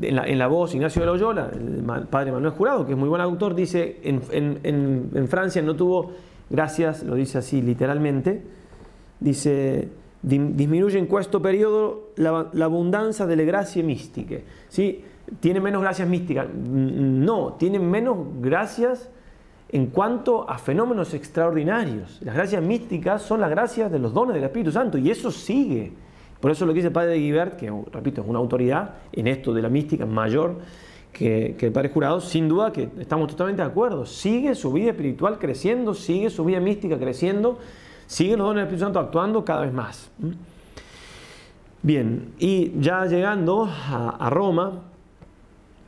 [0.00, 3.54] en, la, voz Ignacio de Loyola, el padre Manuel Jurado, que es muy buen autor,
[3.54, 6.12] dice en Francia no tuvo
[6.52, 8.42] Gracias, lo dice así literalmente.
[9.18, 9.88] Dice,
[10.20, 14.40] disminuye en cuesto periodo la, abundancia de las gracias místicas.
[14.68, 15.02] ¿Sí?
[15.40, 16.46] Tiene menos gracias místicas.
[16.48, 19.08] Mm, no, tiene menos gracias
[19.70, 22.18] en cuanto a fenómenos extraordinarios.
[22.22, 25.90] Las gracias místicas son las gracias de los dones del Espíritu Santo y eso sigue.
[26.38, 29.26] Por eso lo que dice el padre de Guibert, que repito, es una autoridad en
[29.26, 30.56] esto de la mística mayor,
[31.12, 35.38] que, el Padre Jurado, sin duda que estamos totalmente de acuerdo, sigue su vida espiritual
[35.38, 37.58] creciendo, sigue su vida mística creciendo,
[38.06, 40.10] sigue los dones del Espíritu Santo actuando cada vez más.
[41.82, 44.82] Bien, y ya llegando a, Roma,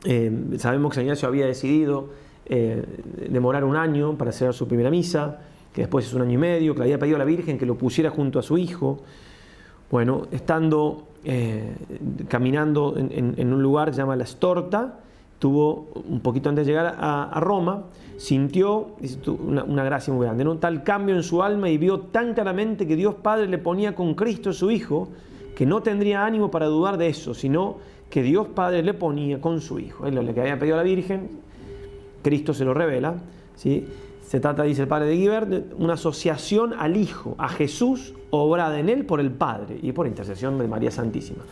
[0.03, 2.09] eh, sabemos que San Ignacio había decidido
[2.45, 2.83] eh,
[3.29, 5.41] demorar un año para hacer su primera misa,
[5.73, 7.65] que después es un año y medio, que le había pedido a la Virgen que
[7.65, 8.99] lo pusiera junto a su hijo.
[9.89, 11.75] Bueno, estando eh,
[12.27, 14.99] caminando en, un lugar que llama La Estorta,
[15.39, 17.83] tuvo un poquito antes de llegar a, Roma,
[18.17, 18.91] sintió
[19.47, 22.95] una, gracia muy grande, un tal cambio en su alma y vio tan claramente que
[22.95, 25.09] Dios Padre le ponía con Cristo su Hijo,
[25.55, 27.77] que no tendría ánimo para dudar de eso, sino
[28.09, 30.05] que Dios Padre le ponía con su Hijo.
[30.07, 31.29] Es lo que había pedido a la Virgen,
[32.21, 33.15] Cristo se lo revela.
[33.55, 33.85] ¿sí?
[34.25, 38.79] Se trata, dice el padre de Guibert, de una asociación al Hijo, a Jesús, obrada
[38.79, 41.43] en él por el Padre y por intercesión de María Santísima.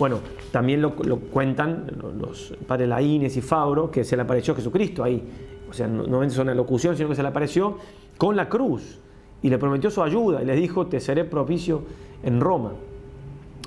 [0.00, 0.20] Bueno,
[0.50, 1.84] también lo, cuentan
[2.18, 5.22] los padres Laínez y Fabro, que se le apareció Jesucristo ahí.
[5.70, 7.76] O sea, no es una locución, sino que se le apareció
[8.16, 8.98] con la cruz
[9.42, 11.82] y le prometió su ayuda y les dijo, te seré propicio
[12.22, 12.70] en Roma.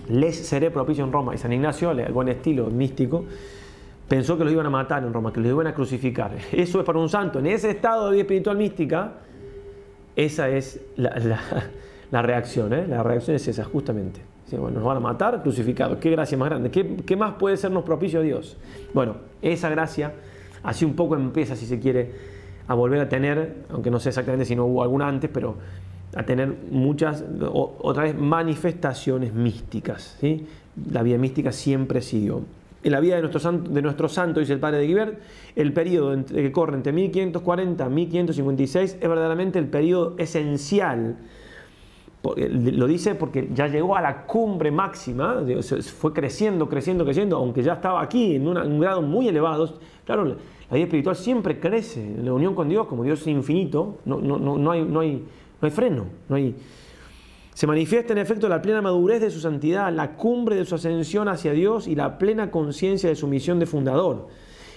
[0.09, 1.35] Les seré propicio en Roma.
[1.35, 3.25] Y San Ignacio, al buen estilo místico,
[4.07, 6.31] pensó que los iban a matar en Roma, que los iban a crucificar.
[6.51, 7.37] Eso es para un santo.
[7.37, 9.17] En ese estado de espiritual mística,
[10.15, 11.11] esa es la,
[12.23, 12.73] reacción.
[12.73, 12.87] ¿eh?
[12.87, 14.19] La reacción es esa, justamente.
[14.53, 15.97] Este, bueno, nos van a matar crucificados.
[15.97, 16.69] Qué gracia más grande.
[16.69, 18.55] ¿Qué, más puede sernos propicio a Dios?
[18.93, 20.13] Bueno, esa gracia
[20.61, 22.11] así un poco empieza, si se quiere,
[22.67, 25.55] a volver a tener, aunque no sé exactamente si no hubo alguna antes, pero
[26.15, 30.17] a tener muchas, otra vez, manifestaciones místicas.
[30.21, 30.45] ¿sí?
[30.91, 32.41] La vida mística siempre siguió.
[32.83, 35.19] En la vida de nuestro santo, de nuestro santo dice el padre de Guibert,
[35.55, 41.15] el periodo que corre entre 1540 y 1556 es verdaderamente el periodo esencial
[42.37, 45.43] eh, lo dice porque ya llegó a la cumbre máxima,
[45.99, 49.73] fue creciendo, creciendo, creciendo, aunque ya estaba aquí en, un grado muy elevado.
[50.05, 50.35] Claro, la
[50.71, 54.53] vida espiritual siempre crece, la unión con Dios, como Dios es infinito, no, no, no,
[54.71, 56.55] hay, no, hay, no hay freno, no hay...
[57.53, 61.27] Se manifiesta en efecto la plena madurez de su santidad, la cumbre de su ascensión
[61.27, 64.27] hacia Dios y la plena conciencia de su misión de fundador.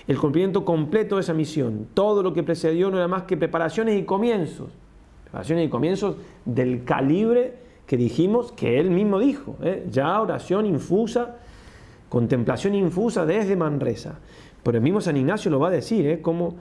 [0.09, 1.87] El cumplimiento completo de esa misión.
[1.95, 4.69] Todo lo que precedió no era más que preparaciones y comienzos
[5.33, 7.55] Oraciones y comienzos del calibre
[7.87, 9.57] que dijimos que él mismo dijo.
[9.63, 9.87] ¿eh?
[9.91, 11.37] Ya oración infusa,
[12.09, 14.19] contemplación infusa desde Manresa.
[14.63, 16.23] Pero el mismo San Ignacio lo va a decir, ¿eh?
[16.23, 16.57] Cómo,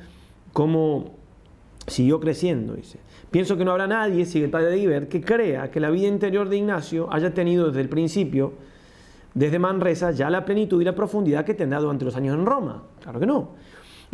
[1.87, 2.99] siguió creciendo, dice.
[3.31, 6.07] Pienso que no habrá nadie, sigue el padre de Iber, que crea que la vida
[6.07, 8.53] interior de Ignacio haya tenido desde el principio,
[9.33, 12.83] desde Manresa, ya la plenitud y la profundidad que tendrá durante los años en Roma.
[13.01, 13.49] Claro que no.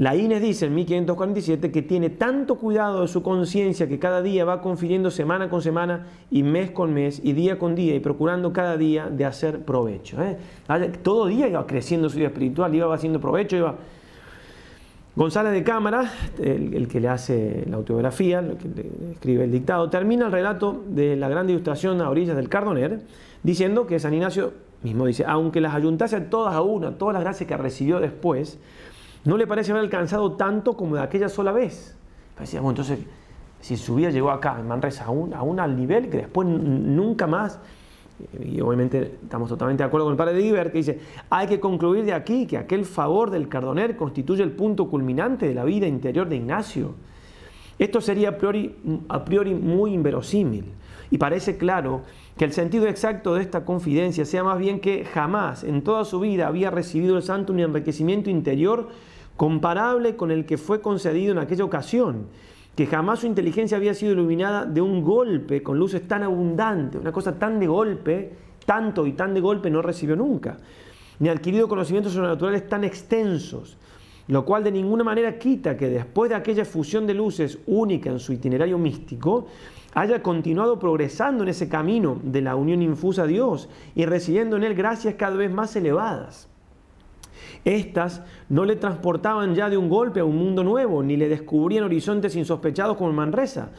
[0.02, 4.44] La INES dice en 1547 que tiene tanto cuidado de su conciencia que cada día
[4.46, 8.52] va confiriendo semana con semana y mes con mes y día con día y procurando
[8.52, 10.18] cada día de hacer provecho.
[10.24, 10.40] ¿eh?
[11.04, 13.76] Todo día iba creciendo su vida espiritual, iba haciendo provecho, iba...
[15.16, 20.26] González de Cámara, el, que le hace la autobiografía, el que escribe el dictado, termina
[20.28, 23.02] el relato de la gran ilustración a orillas del Cardoner,
[23.44, 27.48] diciendo que San Ignacio mismo dice, aunque las ayuntase todas a una, todas las gracias
[27.48, 28.58] que recibió después,
[29.26, 31.96] no le parece haber alcanzado tanto como de aquella sola vez.
[32.36, 33.00] Parecía, entonces,
[33.60, 37.60] si su vida llegó acá, en Manresa, a un, nivel que después nunca más,
[38.34, 41.00] eh, y obviamente estamos totalmente de acuerdo con el padre de Iber, que dice,
[41.30, 45.54] hay que concluir de aquí que aquel favor del cardoner constituye el punto culminante de
[45.54, 46.96] la vida interior de Ignacio.
[47.78, 48.76] Esto sería a priori,
[49.08, 50.66] a priori muy inverosímil.
[51.12, 52.02] Y parece claro
[52.38, 56.22] que el sentido exacto de esta confidencia sea más bien que jamás en toda su
[56.22, 58.88] vida había recibido el santo un enriquecimiento interior
[59.42, 62.28] comparable con el que fue concedido en aquella ocasión,
[62.76, 67.12] que jamás su inteligencia había sido iluminada de un golpe con luces tan abundantes, una
[67.12, 68.36] cosa tan de golpe,
[68.68, 70.58] tanto y tan de golpe no recibió nunca,
[71.18, 73.78] ni adquirido conocimientos sobrenaturales tan extensos,
[74.28, 78.20] lo cual de ninguna manera quita que después de aquella fusión de luces única en
[78.20, 79.48] su itinerario místico,
[79.96, 84.66] haya continuado progresando en ese camino de la unión infusa a Dios y recibiendo en
[84.66, 86.48] él gracias cada vez más elevadas.
[87.66, 91.84] Estas no le transportaban ya de un golpe a un mundo nuevo, ni le descubrían
[91.84, 93.70] horizontes insospechados como Manresa,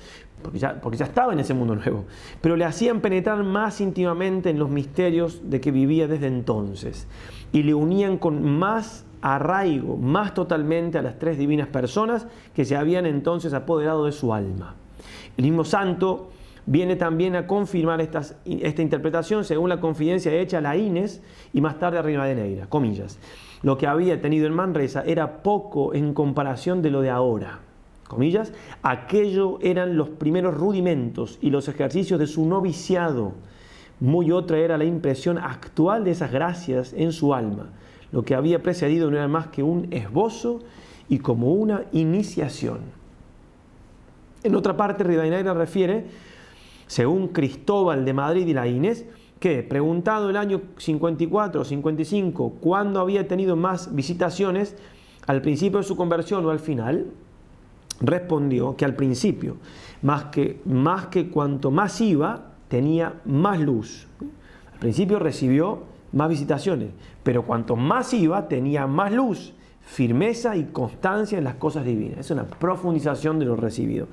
[0.43, 2.05] porque ya, porque ya estaba en ese mundo nuevo,
[2.41, 7.07] pero le hacían penetrar más íntimamente en los misterios de que vivía desde entonces,
[7.53, 12.77] y le unían con más arraigo, más totalmente a las tres divinas personas que se
[12.77, 14.75] habían entonces apoderado de su alma.
[15.37, 16.31] El mismo santo
[16.67, 18.23] viene también a confirmar esta
[18.83, 23.19] interpretación según la confidencia hecha a la Inés y más tarde a Rivadeneira, comillas.
[23.63, 27.61] Lo que había tenido en Manresa era poco en comparación de lo de ahora.
[28.09, 28.53] Comillas,
[28.83, 33.33] aquello eran los primeros rudimentos y los ejercicios de su noviciado.
[34.01, 37.71] Muy otra era la impresión actual de esas gracias en su alma.
[38.11, 40.59] Lo que había precedido no era más que un esbozo
[41.09, 42.81] y como una iniciación.
[44.43, 46.07] En otra parte, Ridainaira refiere,
[46.89, 49.07] según Cristóbal de Madrid y la Inés,
[49.43, 54.77] que preguntado el año 54 o 55 cuándo había tenido más visitaciones,
[55.27, 57.09] al principio de su conversión o al final,
[58.01, 59.57] respondió que al principio,
[60.03, 64.07] más que, más que cuanto más iba, tenía más luz.
[64.75, 65.81] Al principio recibió
[66.13, 66.91] más visitaciones,
[67.25, 72.19] pero cuanto más iba, tenía más luz, firmeza y constancia en las cosas divinas.
[72.21, 74.07] Es una profundización de lo recibido.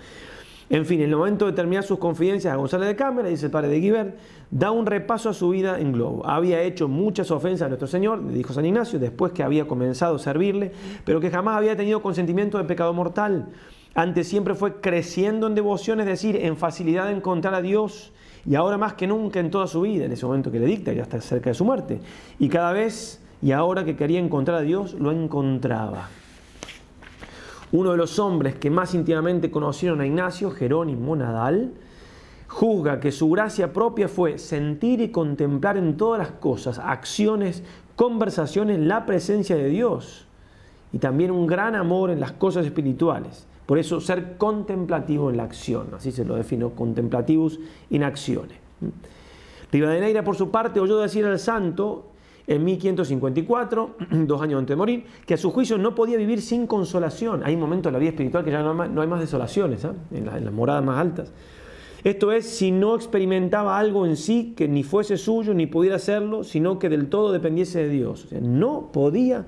[0.69, 3.51] En fin, en el momento de terminar sus confidencias a González de Cámara, dice el
[3.51, 4.15] padre de Guibert,
[4.51, 6.23] da un repaso a su vida en globo.
[6.27, 10.17] Había hecho muchas ofensas a nuestro Señor, le dijo San Ignacio, después que había comenzado
[10.17, 10.71] a servirle,
[11.05, 13.47] pero que jamás había tenido consentimiento de pecado mortal.
[13.95, 18.13] Antes siempre fue creciendo en devoción, es decir, en facilidad de encontrar a Dios,
[18.47, 20.93] y ahora más que nunca en toda su vida, en ese momento que le dicta,
[20.93, 21.99] ya está cerca de su muerte.
[22.37, 26.09] Y cada vez, y ahora que quería encontrar a Dios, lo encontraba.
[27.71, 31.71] Uno de los hombres que más íntimamente conocieron a Ignacio, Jerónimo Nadal,
[32.47, 37.61] juzga que su gracia propia fue sentir y contemplar en todas las cosas, acciones,
[37.95, 40.25] conversaciones, la presencia de Dios
[40.91, 43.45] y también un gran amor en las cosas espirituales.
[43.67, 47.59] Por eso ser contemplativo en la acción, así se lo defino, contemplativos
[47.91, 48.57] in acciones.
[49.71, 52.05] Rivadeneira por su parte oyó decir al santo,
[52.49, 53.89] en 1554,
[54.25, 57.43] dos años antes de morir, que a su juicio no podía vivir sin consolación.
[57.45, 59.93] Hay momentos en la vida espiritual que ya no, hay más desolaciones, ¿ah?
[60.11, 61.31] en, las moradas más altas.
[62.03, 66.43] Esto es, si no experimentaba algo en sí que ni fuese suyo, ni pudiera hacerlo,
[66.43, 68.27] sino que del todo dependiese de Dios.
[68.41, 69.45] no podía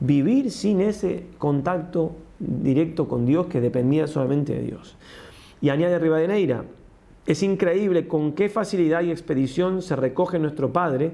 [0.00, 4.96] vivir sin ese contacto directo con Dios que dependía solamente de Dios.
[5.62, 6.64] Y añade Rivadeneira,
[7.24, 11.12] es increíble con qué facilidad y expedición se recoge nuestro Padre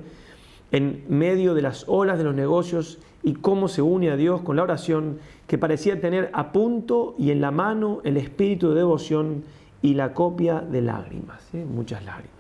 [0.71, 4.57] en medio de las olas de los negocios y cómo se une a Dios con
[4.57, 9.45] la oración, que parecía tener a punto y en la mano el espíritu de devoción
[9.81, 12.37] y la copia de lágrimas, muchas lágrimas.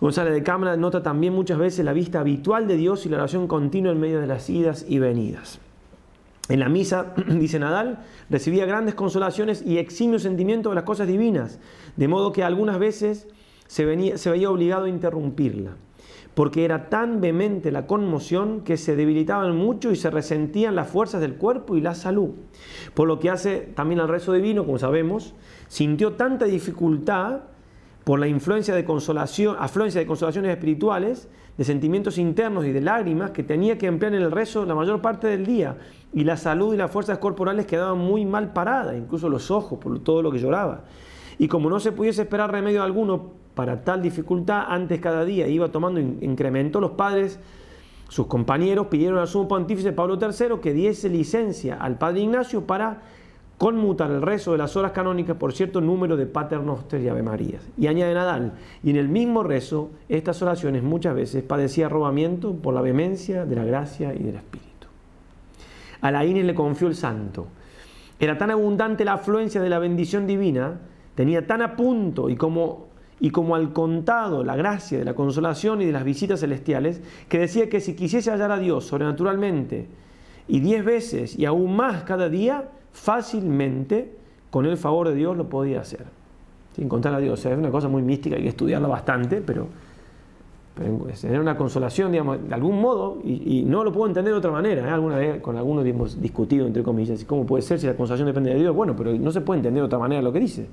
[0.00, 3.46] González de Cámara nota también muchas veces la vista habitual de Dios y la oración
[3.48, 5.58] continua en medio de las idas y venidas.
[6.48, 11.60] En la misa, dice Nadal, recibía grandes consolaciones y eximio sentimiento de las cosas divinas,
[11.96, 13.26] de modo que algunas veces
[13.66, 15.72] se, se veía obligado a interrumpirla
[16.36, 21.22] porque era tan vehemente la conmoción que se debilitaban mucho y se resentían las fuerzas
[21.22, 22.32] del cuerpo y la salud.
[22.92, 25.34] Por lo que hace también al rezo divino, como sabemos,
[25.68, 27.40] sintió tanta dificultad
[28.04, 31.26] por la influencia de consolación, afluencia de consolaciones espirituales,
[31.56, 35.00] de sentimientos internos y de lágrimas que tenía que emplear en el rezo la mayor
[35.00, 35.78] parte del día.
[36.12, 39.98] Y la salud y las fuerzas corporales quedaban muy mal paradas, incluso los ojos, por
[40.00, 40.84] todo lo que lloraba.
[41.38, 45.68] Y como no se pudiese esperar remedio alguno para tal dificultad, antes cada día iba
[45.68, 47.40] tomando incremento, los padres,
[48.08, 53.00] sus compañeros, pidieron al sumo pontífice Pablo III que diese licencia al padre Ignacio para
[53.58, 57.62] conmutar el rezo de las horas canónicas por cierto número de paternoster y ave marías.
[57.78, 58.52] Y añade Nadal,
[58.84, 63.56] y en el mismo rezo, estas oraciones muchas veces padecía robamiento por la vehemencia de
[63.56, 64.86] la gracia y del espíritu.
[66.02, 67.46] A la Ines le confió el santo.
[68.20, 70.78] Era tan abundante la afluencia de la bendición divina,
[71.14, 72.88] tenía tan a punto y como
[73.18, 77.38] y como al contado la gracia de la consolación y de las visitas celestiales, que
[77.38, 79.86] decía que si quisiese hallar a Dios sobrenaturalmente
[80.48, 84.14] y diez veces y aún más cada día, fácilmente,
[84.50, 86.04] con el favor de Dios, lo podía hacer.
[86.74, 89.66] Sin contar a Dios, es una cosa muy mística, hay que estudiarla bastante, pero,
[90.74, 94.50] pero tener una consolación, digamos, de algún modo, y, no lo puedo entender de otra
[94.50, 94.86] manera.
[94.86, 94.90] ¿eh?
[94.90, 98.50] Alguna vez con algunos hemos discutido, entre comillas, cómo puede ser si la consolación depende
[98.52, 98.76] de Dios.
[98.76, 100.66] Bueno, pero no se puede entender de otra manera lo que dice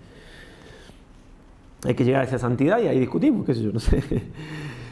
[1.85, 4.01] hay que llegar a esa santidad y ahí discutimos, qué sé yo, no sé.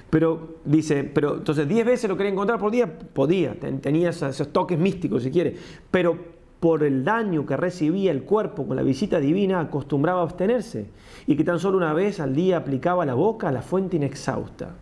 [0.10, 4.78] Pero dice, pero entonces 10 veces lo quería encontrar por día, podía, tenía esos, toques
[4.78, 5.56] místicos si quiere,
[5.90, 6.18] pero
[6.60, 10.90] por el daño que recibía el cuerpo con la visita divina acostumbraba a abstenerse
[11.28, 14.76] y que tan solo una vez al día aplicaba la boca a la fuente inexhausta.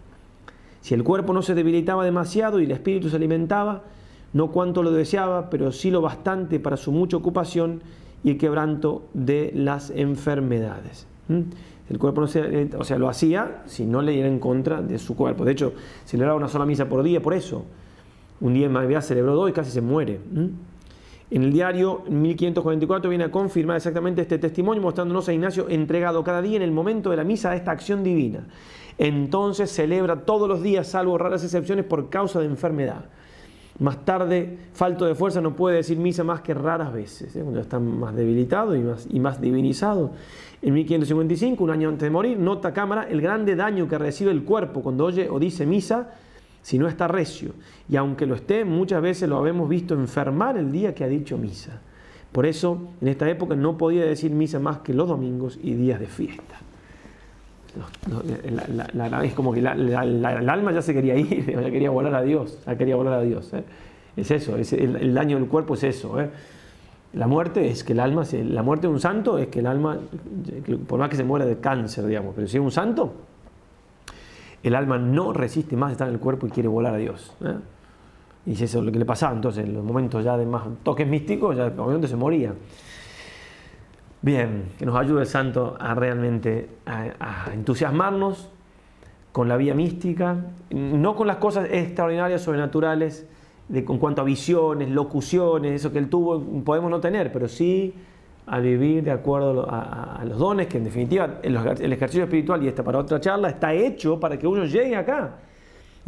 [0.81, 3.83] Si el cuerpo no se debilitaba demasiado y el espíritu se alimentaba,
[4.33, 7.81] no cuanto lo deseaba, pero sí lo bastante para su mucha ocupación
[8.23, 11.05] y el quebranto de las enfermedades.
[11.27, 11.41] ¿Mm?
[11.89, 14.81] El cuerpo no se, eh, o sea, lo hacía si no le diera en contra
[14.81, 15.43] de su cuerpo.
[15.43, 15.73] De hecho,
[16.05, 17.65] celebraba una sola misa por día, por eso.
[18.41, 20.19] Un día en mayoría celebró dos y casi se muere.
[21.31, 26.41] En el diario 1544 viene a confirmar exactamente este testimonio, mostrándonos a Ignacio entregado cada
[26.41, 28.47] día en el momento de la misa a esta acción divina.
[28.97, 33.05] Entonces celebra todos los días, salvo raras excepciones, por causa de enfermedad.
[33.79, 37.41] Más tarde, falto de fuerza, no puede decir misa más que raras veces, ¿eh?
[37.41, 40.11] cuando está más debilitado y más, y más divinizado.
[40.61, 44.43] En 1555, un año antes de morir, nota Cámara el grande daño que recibe el
[44.43, 46.09] cuerpo cuando oye o dice misa
[46.61, 47.53] si no está recio.
[47.87, 51.37] Y aunque lo esté, muchas veces lo habemos visto enfermar el día que ha dicho
[51.37, 51.79] misa.
[52.33, 56.01] Por eso, en esta época no podía decir misa más que los domingos y días
[56.01, 56.58] de fiesta.
[58.27, 62.21] Eh, la, es como que el alma ya se quería ir, ya quería volar a
[62.21, 63.53] Dios, ya quería volar a Dios.
[63.53, 63.63] ¿eh?
[64.17, 66.19] Es eso, es el, daño del cuerpo es eso.
[66.19, 66.29] ¿eh?
[67.13, 69.97] La muerte es que el alma, la muerte de un santo es que el alma,
[70.87, 73.13] por más que se muera de cáncer, digamos, pero si es un santo,
[74.63, 77.33] el alma no resiste más estar en el cuerpo y quiere volar a Dios.
[77.45, 77.53] ¿eh?
[78.47, 81.07] Y eso es lo que le pasaba entonces, en los momentos ya de más toques
[81.07, 82.51] místicos, ya momento se moría.
[84.21, 88.49] Bien, que nos ayude el santo a realmente a, entusiasmarnos
[89.31, 90.35] con la vía mística,
[90.71, 93.25] no con las cosas extraordinarias, sobrenaturales,
[93.69, 97.93] de, en cuanto a visiones, locuciones, eso que él tuvo, podemos no tener, pero sí
[98.45, 101.55] a vivir de acuerdo a, los dones, que en definitiva el,
[101.93, 105.35] ejercicio espiritual, y esta para otra charla, está hecho para que uno llegue acá.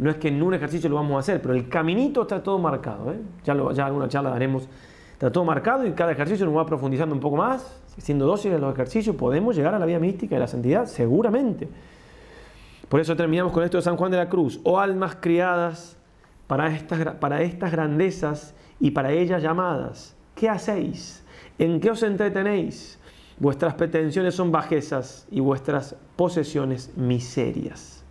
[0.00, 2.58] No es que en un ejercicio lo vamos a hacer, pero el caminito está todo
[2.58, 3.12] marcado.
[3.12, 3.20] ¿eh?
[3.44, 4.68] Ya, lo, ya alguna charla daremos,
[5.12, 8.62] está todo marcado y cada ejercicio nos va profundizando un poco más siendo dóciles en
[8.62, 11.68] los ejercicios, podemos llegar a la vía mística de la santidad, seguramente.
[12.88, 14.60] Por eso terminamos con esto de San Juan de la Cruz.
[14.64, 15.96] Oh almas criadas
[16.46, 21.22] para estas, para estas grandezas y para ellas llamadas, ¿qué hacéis?
[21.58, 22.98] ¿En qué os entretenéis?
[23.38, 28.04] Vuestras pretensiones son bajezas y vuestras posesiones miserias.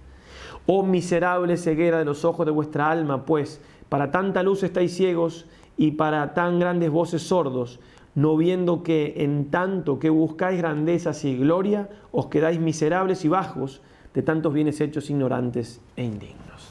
[0.66, 5.46] Oh miserable ceguera de los ojos de vuestra alma, pues para tanta luz estáis ciegos
[5.78, 7.80] y para tan grandes voces sordos
[8.16, 13.82] no viendo que en tanto que buscáis grandezas y gloria, os quedáis miserables y bajos
[14.14, 16.70] de tantos bienes hechos ignorantes e indignos.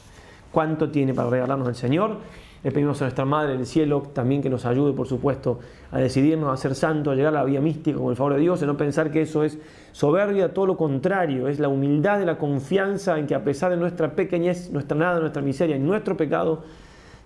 [0.51, 2.17] ¿Cuánto tiene para regalarnos el Señor?
[2.63, 5.59] Le pedimos a nuestra Madre del Cielo también que nos ayude, por supuesto,
[5.91, 8.41] a decidirnos a ser santos, a llegar a la vía mística con el favor de
[8.41, 9.57] Dios, y no pensar que eso es
[9.93, 13.77] soberbia, todo lo contrario, es la humildad de la confianza en que a pesar de
[13.77, 16.59] nuestra pequeñez, nuestra nada, nuestra miseria y nuestro pecado,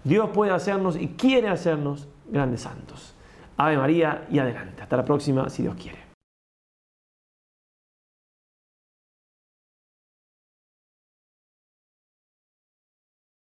[0.05, 3.14] Dios puede hacernos y quiere hacernos grandes santos.
[3.57, 4.81] Ave María y adelante.
[4.83, 6.04] Hasta la próxima, si Dios quiere.